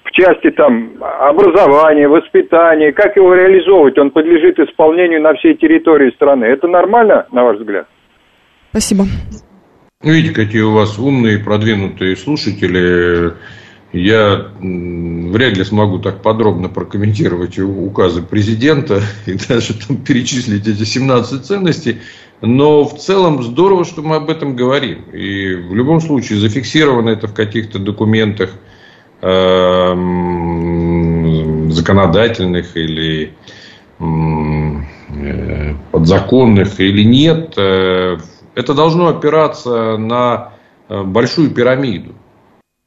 в 0.05 0.11
части 0.13 0.51
там 0.51 0.93
образования, 1.01 2.09
воспитания, 2.09 2.93
как 2.93 3.17
его 3.17 3.35
реализовывать, 3.35 3.99
он 3.99 4.11
подлежит 4.11 4.59
исполнению 4.59 5.21
на 5.21 5.35
всей 5.35 5.55
территории 5.55 6.11
страны. 6.13 6.45
Это 6.45 6.69
нормально, 6.69 7.27
на 7.33 7.45
ваш 7.45 7.59
взгляд? 7.59 7.87
Спасибо. 8.71 9.05
Ну, 10.03 10.13
видите, 10.13 10.35
какие 10.35 10.63
у 10.63 10.73
вас 10.73 10.99
умные, 10.99 11.39
продвинутые 11.39 12.17
слушатели. 12.17 13.35
Я 13.93 14.47
вряд 14.61 15.57
ли 15.57 15.65
смогу 15.65 15.99
так 15.99 16.23
подробно 16.23 16.69
прокомментировать 16.69 17.59
указы 17.59 18.23
президента 18.23 19.03
и 19.27 19.35
даже 19.35 19.75
там 19.75 19.97
перечислить 19.97 20.67
эти 20.69 20.85
17 20.85 21.45
ценностей. 21.45 21.99
Но 22.41 22.85
в 22.85 22.97
целом 22.99 23.43
здорово, 23.43 23.85
что 23.85 24.03
мы 24.03 24.17
об 24.17 24.31
этом 24.31 24.57
говорим. 24.57 25.03
И 25.13 25.55
в 25.55 25.75
любом 25.75 26.01
случае 26.01 26.39
зафиксировано 26.39 27.11
это 27.11 27.27
в 27.27 27.35
каких-то 27.35 27.79
документах 27.79 28.51
э, 29.21 29.95
законодательных 31.71 32.77
или 32.77 33.35
э, 33.99 35.75
подзаконных 35.91 36.81
или 36.81 37.03
нет. 37.03 37.55
Э, 37.59 38.17
это 38.55 38.73
должно 38.73 39.09
опираться 39.09 39.97
на 39.99 40.53
э, 40.89 41.03
большую 41.03 41.51
пирамиду. 41.51 42.15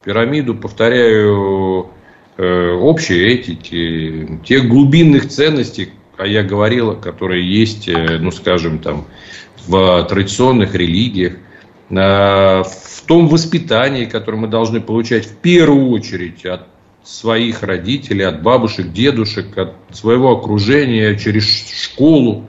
Пирамиду, 0.04 0.54
повторяю, 0.54 1.90
э, 2.36 2.72
общей 2.72 3.24
этики, 3.26 4.40
тех 4.44 4.68
глубинных 4.68 5.28
ценностей, 5.28 5.90
а 6.16 6.26
я 6.26 6.42
говорил, 6.42 6.96
которые 6.96 7.48
есть, 7.48 7.88
э, 7.88 8.18
ну, 8.18 8.30
скажем, 8.30 8.78
там, 8.78 9.06
в 9.66 10.04
традиционных 10.04 10.74
религиях, 10.74 11.34
в 11.88 13.02
том 13.06 13.28
воспитании, 13.28 14.06
которое 14.06 14.38
мы 14.38 14.48
должны 14.48 14.80
получать 14.80 15.26
в 15.26 15.36
первую 15.36 15.90
очередь 15.90 16.44
от 16.44 16.66
своих 17.04 17.62
родителей, 17.62 18.24
от 18.24 18.42
бабушек, 18.42 18.90
дедушек, 18.92 19.56
от 19.56 19.74
своего 19.92 20.32
окружения, 20.32 21.16
через 21.16 21.44
школу. 21.44 22.48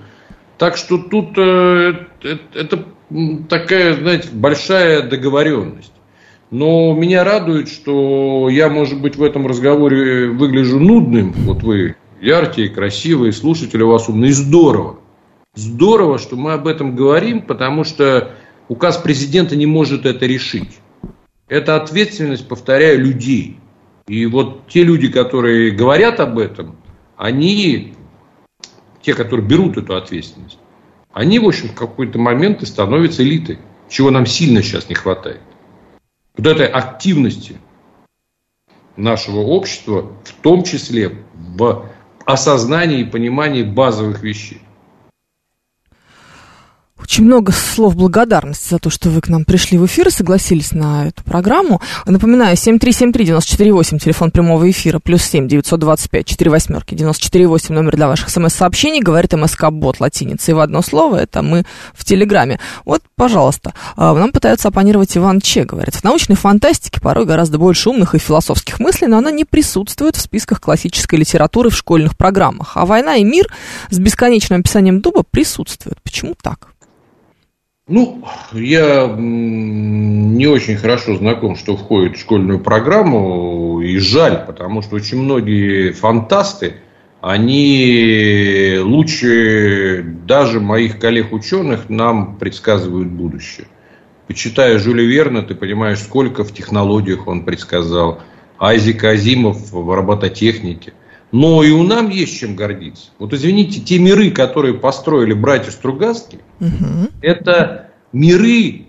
Так 0.57 0.77
что 0.77 0.97
тут 0.97 1.37
э, 1.37 1.93
это 2.53 2.85
такая, 3.49 3.95
знаете, 3.95 4.29
большая 4.31 5.01
договоренность. 5.01 5.91
Но 6.55 6.93
меня 6.93 7.25
радует, 7.25 7.67
что 7.67 8.47
я, 8.47 8.69
может 8.69 9.01
быть, 9.01 9.17
в 9.17 9.23
этом 9.23 9.45
разговоре 9.45 10.29
выгляжу 10.29 10.79
нудным. 10.79 11.33
Вот 11.33 11.63
вы 11.63 11.97
яркие, 12.21 12.69
красивые, 12.69 13.33
слушатели 13.33 13.83
у 13.83 13.89
вас 13.89 14.07
умные. 14.07 14.31
Здорово. 14.31 14.95
Здорово, 15.55 16.17
что 16.17 16.37
мы 16.37 16.53
об 16.53 16.67
этом 16.67 16.95
говорим, 16.95 17.41
потому 17.41 17.83
что 17.83 18.35
указ 18.69 18.95
президента 18.95 19.57
не 19.57 19.65
может 19.65 20.05
это 20.05 20.25
решить. 20.25 20.79
Это 21.49 21.75
ответственность, 21.75 22.47
повторяю, 22.47 23.01
людей. 23.01 23.59
И 24.07 24.25
вот 24.25 24.65
те 24.69 24.83
люди, 24.83 25.09
которые 25.09 25.71
говорят 25.71 26.21
об 26.21 26.39
этом, 26.39 26.77
они, 27.17 27.95
те, 29.01 29.13
которые 29.13 29.45
берут 29.45 29.75
эту 29.75 29.97
ответственность, 29.97 30.59
они, 31.11 31.37
в 31.37 31.45
общем, 31.45 31.67
в 31.67 31.75
какой-то 31.75 32.17
момент 32.17 32.61
и 32.61 32.65
становятся 32.65 33.23
элитой, 33.23 33.59
чего 33.89 34.09
нам 34.09 34.25
сильно 34.25 34.63
сейчас 34.63 34.87
не 34.87 34.95
хватает. 34.95 35.41
Вот 36.37 36.47
этой 36.47 36.67
активности 36.67 37.57
нашего 38.97 39.39
общества, 39.39 40.11
в 40.23 40.33
том 40.41 40.63
числе 40.63 41.23
в 41.33 41.89
осознании 42.25 43.01
и 43.01 43.05
понимании 43.05 43.63
базовых 43.63 44.21
вещей. 44.23 44.61
Очень 46.97 47.25
много 47.25 47.51
слов 47.51 47.97
благодарности 47.97 48.69
за 48.69 48.79
то, 48.79 48.89
что 48.89 49.09
вы 49.09 49.19
к 49.19 49.27
нам 49.27 49.43
пришли 49.43 49.77
в 49.77 49.85
эфир 49.85 50.07
и 50.07 50.11
согласились 50.11 50.71
на 50.71 51.07
эту 51.07 51.25
программу. 51.25 51.81
Напоминаю, 52.05 52.55
7373948, 52.55 53.99
телефон 53.99 54.31
прямого 54.31 54.71
эфира, 54.71 54.99
плюс 54.99 55.23
7 55.23 55.45
925 55.49 56.25
4 56.25 56.51
восьмерки 56.51 56.95
948, 56.95 57.75
номер 57.75 57.97
для 57.97 58.07
ваших 58.07 58.29
смс-сообщений, 58.29 59.01
говорит 59.01 59.33
МСК-бот 59.33 59.99
латиницей 59.99 60.53
в 60.53 60.59
одно 60.61 60.81
слово, 60.81 61.17
это 61.17 61.41
мы 61.41 61.65
в 61.93 62.05
Телеграме. 62.05 62.61
Вот, 62.85 63.01
пожалуйста, 63.17 63.73
а, 63.97 64.13
нам 64.13 64.31
пытаются 64.31 64.69
оппонировать 64.69 65.17
Иван 65.17 65.41
Че, 65.41 65.65
говорит, 65.65 65.95
в 65.95 66.03
научной 66.05 66.37
фантастике 66.37 67.01
порой 67.01 67.25
гораздо 67.25 67.57
больше 67.57 67.89
умных 67.89 68.15
и 68.15 68.19
философских 68.19 68.79
мыслей, 68.79 69.07
но 69.07 69.17
она 69.17 69.31
не 69.31 69.43
присутствует 69.43 70.15
в 70.15 70.21
списках 70.21 70.61
классической 70.61 71.19
литературы 71.19 71.69
в 71.69 71.75
школьных 71.75 72.15
программах. 72.15 72.77
А 72.77 72.85
«Война 72.85 73.17
и 73.17 73.25
мир» 73.25 73.51
с 73.89 73.99
бесконечным 73.99 74.61
описанием 74.61 75.01
дуба 75.01 75.23
присутствует. 75.29 76.01
Почему 76.01 76.35
так? 76.41 76.69
Ну, 77.87 78.23
я 78.51 79.15
не 79.15 80.47
очень 80.47 80.75
хорошо 80.75 81.17
знаком, 81.17 81.55
что 81.55 81.77
входит 81.77 82.17
в 82.17 82.19
школьную 82.19 82.59
программу, 82.59 83.79
и 83.79 83.99
жаль, 83.99 84.43
потому 84.47 84.81
что 84.81 84.95
очень 84.95 85.21
многие 85.21 85.91
фантасты, 85.91 86.77
они 87.21 88.77
лучше 88.81 90.03
даже 90.25 90.59
моих 90.61 90.97
коллег-ученых 90.97 91.87
нам 91.87 92.37
предсказывают 92.37 93.09
будущее. 93.09 93.67
Почитая 94.25 94.79
Жюля 94.79 95.03
Верна, 95.03 95.43
ты 95.43 95.53
понимаешь, 95.53 95.99
сколько 95.99 96.43
в 96.43 96.51
технологиях 96.51 97.27
он 97.27 97.45
предсказал. 97.45 98.19
Айзек 98.57 99.03
Азимов 99.03 99.71
в 99.71 99.93
робототехнике– 99.93 100.93
но 101.31 101.63
и 101.63 101.71
у 101.71 101.83
нам 101.83 102.09
есть 102.09 102.37
чем 102.37 102.55
гордиться. 102.55 103.09
Вот 103.19 103.33
извините, 103.33 103.79
те 103.79 103.99
миры, 103.99 104.31
которые 104.31 104.75
построили 104.75 105.33
братья 105.33 105.71
Стругацкие, 105.71 106.41
угу. 106.59 107.09
это 107.21 107.91
миры 108.13 108.85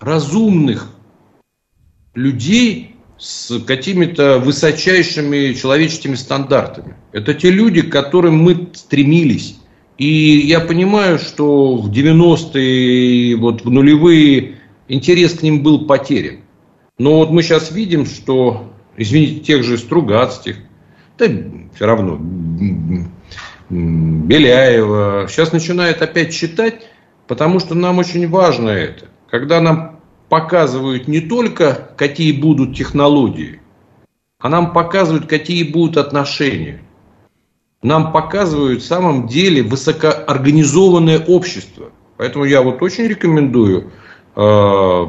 разумных 0.00 0.90
людей 2.14 2.96
с 3.18 3.60
какими-то 3.60 4.38
высочайшими 4.38 5.52
человеческими 5.54 6.16
стандартами. 6.16 6.96
Это 7.12 7.34
те 7.34 7.50
люди, 7.50 7.82
к 7.82 7.92
которым 7.92 8.38
мы 8.38 8.68
стремились. 8.74 9.58
И 9.96 10.40
я 10.40 10.60
понимаю, 10.60 11.18
что 11.18 11.76
в 11.76 11.90
90-е, 11.90 13.36
вот 13.36 13.64
в 13.64 13.70
нулевые 13.70 14.56
интерес 14.88 15.34
к 15.34 15.42
ним 15.42 15.62
был 15.62 15.86
потерян. 15.86 16.40
Но 16.98 17.18
вот 17.18 17.30
мы 17.30 17.42
сейчас 17.42 17.70
видим, 17.70 18.06
что, 18.06 18.72
извините, 18.96 19.40
тех 19.40 19.62
же 19.62 19.78
Стругацких, 19.78 20.56
да 21.18 21.26
все 21.74 21.86
равно 21.86 22.18
Беляева, 23.70 25.26
сейчас 25.28 25.52
начинает 25.52 26.02
опять 26.02 26.34
читать, 26.34 26.86
потому 27.26 27.58
что 27.58 27.74
нам 27.74 27.98
очень 27.98 28.28
важно 28.28 28.68
это. 28.68 29.06
Когда 29.30 29.60
нам 29.60 30.00
показывают 30.28 31.08
не 31.08 31.20
только, 31.20 31.90
какие 31.96 32.32
будут 32.32 32.76
технологии, 32.76 33.60
а 34.38 34.48
нам 34.48 34.72
показывают, 34.72 35.26
какие 35.26 35.62
будут 35.62 35.96
отношения. 35.96 36.82
Нам 37.82 38.12
показывают 38.12 38.82
в 38.82 38.86
самом 38.86 39.26
деле 39.26 39.62
высокоорганизованное 39.62 41.18
общество. 41.26 41.90
Поэтому 42.16 42.44
я 42.44 42.62
вот 42.62 42.82
очень 42.82 43.04
рекомендую 43.04 43.92
э, 44.36 45.06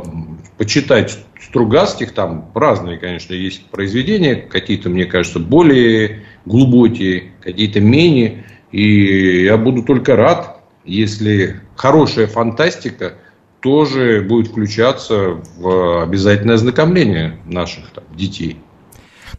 почитать 0.64 1.20
Стругацких, 1.42 2.14
там 2.14 2.50
разные, 2.56 2.98
конечно, 2.98 3.34
есть 3.34 3.66
произведения, 3.66 4.36
какие-то, 4.38 4.90
мне 4.90 5.04
кажется, 5.04 5.40
более 5.40 6.24
глубокие, 6.46 7.34
какие-то 7.42 7.82
менее. 7.82 8.46
И 8.72 9.44
я 9.44 9.58
буду 9.58 9.84
только 9.84 10.16
рад, 10.16 10.62
если 10.86 11.60
хорошая 11.76 12.28
фантастика 12.28 13.16
тоже 13.60 14.22
будет 14.22 14.48
включаться 14.48 15.42
в 15.58 16.02
обязательное 16.02 16.56
ознакомление 16.56 17.40
наших 17.46 17.92
там, 17.92 18.06
детей. 18.16 18.58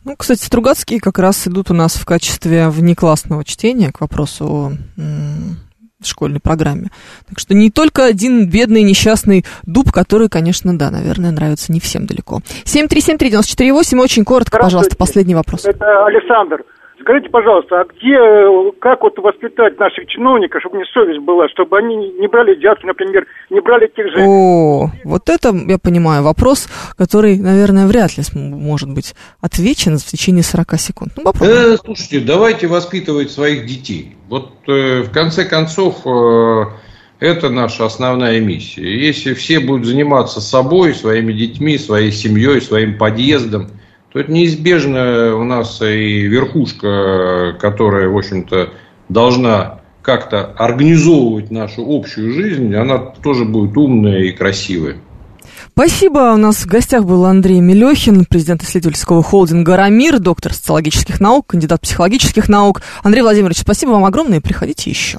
Ну, 0.05 0.15
кстати, 0.15 0.45
Стругацкие 0.45 1.01
как 1.01 1.19
раз 1.19 1.49
идут 1.49 1.71
у 1.71 1.75
нас 1.75 1.95
в 1.95 2.05
качестве 2.05 2.69
внеклассного 2.69 3.45
чтения 3.45 3.91
к 3.93 4.03
вопросу 4.03 4.47
о 4.47 4.73
школьной 6.07 6.41
программе. 6.41 6.91
Так 7.29 7.39
что 7.39 7.55
не 7.55 7.71
только 7.71 8.05
один 8.05 8.49
бедный 8.49 8.83
несчастный 8.83 9.45
дуб, 9.65 9.93
который, 9.93 10.29
конечно, 10.29 10.77
да, 10.77 10.91
наверное, 10.91 11.31
нравится 11.31 11.73
не 11.73 11.81
всем 11.81 12.07
далеко. 12.07 12.41
7373948, 12.65 13.99
очень 14.01 14.25
коротко, 14.25 14.59
пожалуйста, 14.59 14.97
последний 14.97 15.35
вопрос. 15.35 15.65
Это 15.65 16.07
Александр. 16.07 16.65
Скажите, 17.01 17.29
пожалуйста, 17.29 17.81
а 17.81 17.85
где, 17.85 18.17
как 18.81 19.03
вот 19.03 19.19
воспитать 19.19 19.79
наших 19.79 20.07
чиновников, 20.07 20.61
чтобы 20.61 20.79
не 20.79 20.85
совесть 20.93 21.21
была, 21.21 21.49
чтобы 21.49 21.79
они 21.79 21.97
не 21.97 22.29
брали 22.29 22.55
взятки, 22.55 22.87
например, 22.87 23.27
не 23.51 23.61
брали 23.61 23.91
тех 23.95 24.07
же... 24.11 24.25
О, 24.25 24.91
вот 25.05 25.29
это, 25.29 25.53
я 25.67 25.79
понимаю, 25.79 26.23
вопрос, 26.23 26.69
который, 26.97 27.37
наверное, 27.39 27.87
вряд 27.87 28.17
ли 28.17 28.23
может 28.35 28.93
быть 28.95 29.15
отвечен 29.41 29.99
в 29.99 30.05
течение 30.05 30.45
40 30.45 30.79
секунд. 30.79 31.13
Ну, 31.17 31.25
попробуем. 31.25 31.75
Э, 31.75 31.77
слушайте, 31.77 32.21
давайте 32.21 32.69
воспитывать 32.69 33.31
своих 33.31 33.67
детей. 33.67 34.17
Вот 34.29 34.53
э, 34.69 35.03
в 35.03 35.13
конце 35.13 35.45
концов... 35.45 36.07
Э, 36.07 36.67
это 37.21 37.49
наша 37.49 37.87
основная 37.87 38.41
миссия. 38.41 39.07
Если 39.07 39.35
все 39.35 39.61
будут 39.61 39.87
заниматься 39.87 40.41
собой, 40.41 40.95
своими 40.95 41.33
детьми, 41.33 41.79
своей 41.79 42.13
семьей, 42.13 42.61
своим 42.61 42.99
подъездом, 42.99 43.71
то 44.15 44.21
это 44.21 44.31
неизбежно 44.31 45.35
у 45.35 45.43
нас 45.43 45.83
и 45.83 46.21
верхушка, 46.29 47.57
которая, 47.61 48.09
в 48.09 48.17
общем-то, 48.17 48.71
должна 49.09 49.81
как-то 50.03 50.45
организовывать 50.57 51.51
нашу 51.51 51.85
общую 51.85 52.33
жизнь, 52.33 52.73
она 52.77 52.99
тоже 52.99 53.45
будет 53.45 53.77
умная 53.77 54.21
и 54.21 54.31
красивая. 54.31 54.99
Спасибо. 55.73 56.33
У 56.35 56.37
нас 56.37 56.59
в 56.59 56.67
гостях 56.67 57.05
был 57.05 57.25
Андрей 57.25 57.59
Мелехин, 57.59 58.25
президент 58.25 58.63
исследовательского 58.63 59.21
холдинга 59.25 59.77
«Рамир», 59.77 60.21
доктор 60.21 60.53
социологических 60.53 61.21
наук, 61.21 61.49
кандидат 61.49 61.81
психологических 61.81 62.49
наук. 62.49 62.83
Андрей 63.03 63.23
Владимирович, 63.23 63.59
спасибо 63.59 63.91
вам 63.91 64.05
огромное 64.05 64.41
приходите 64.41 64.91
еще. 64.91 65.19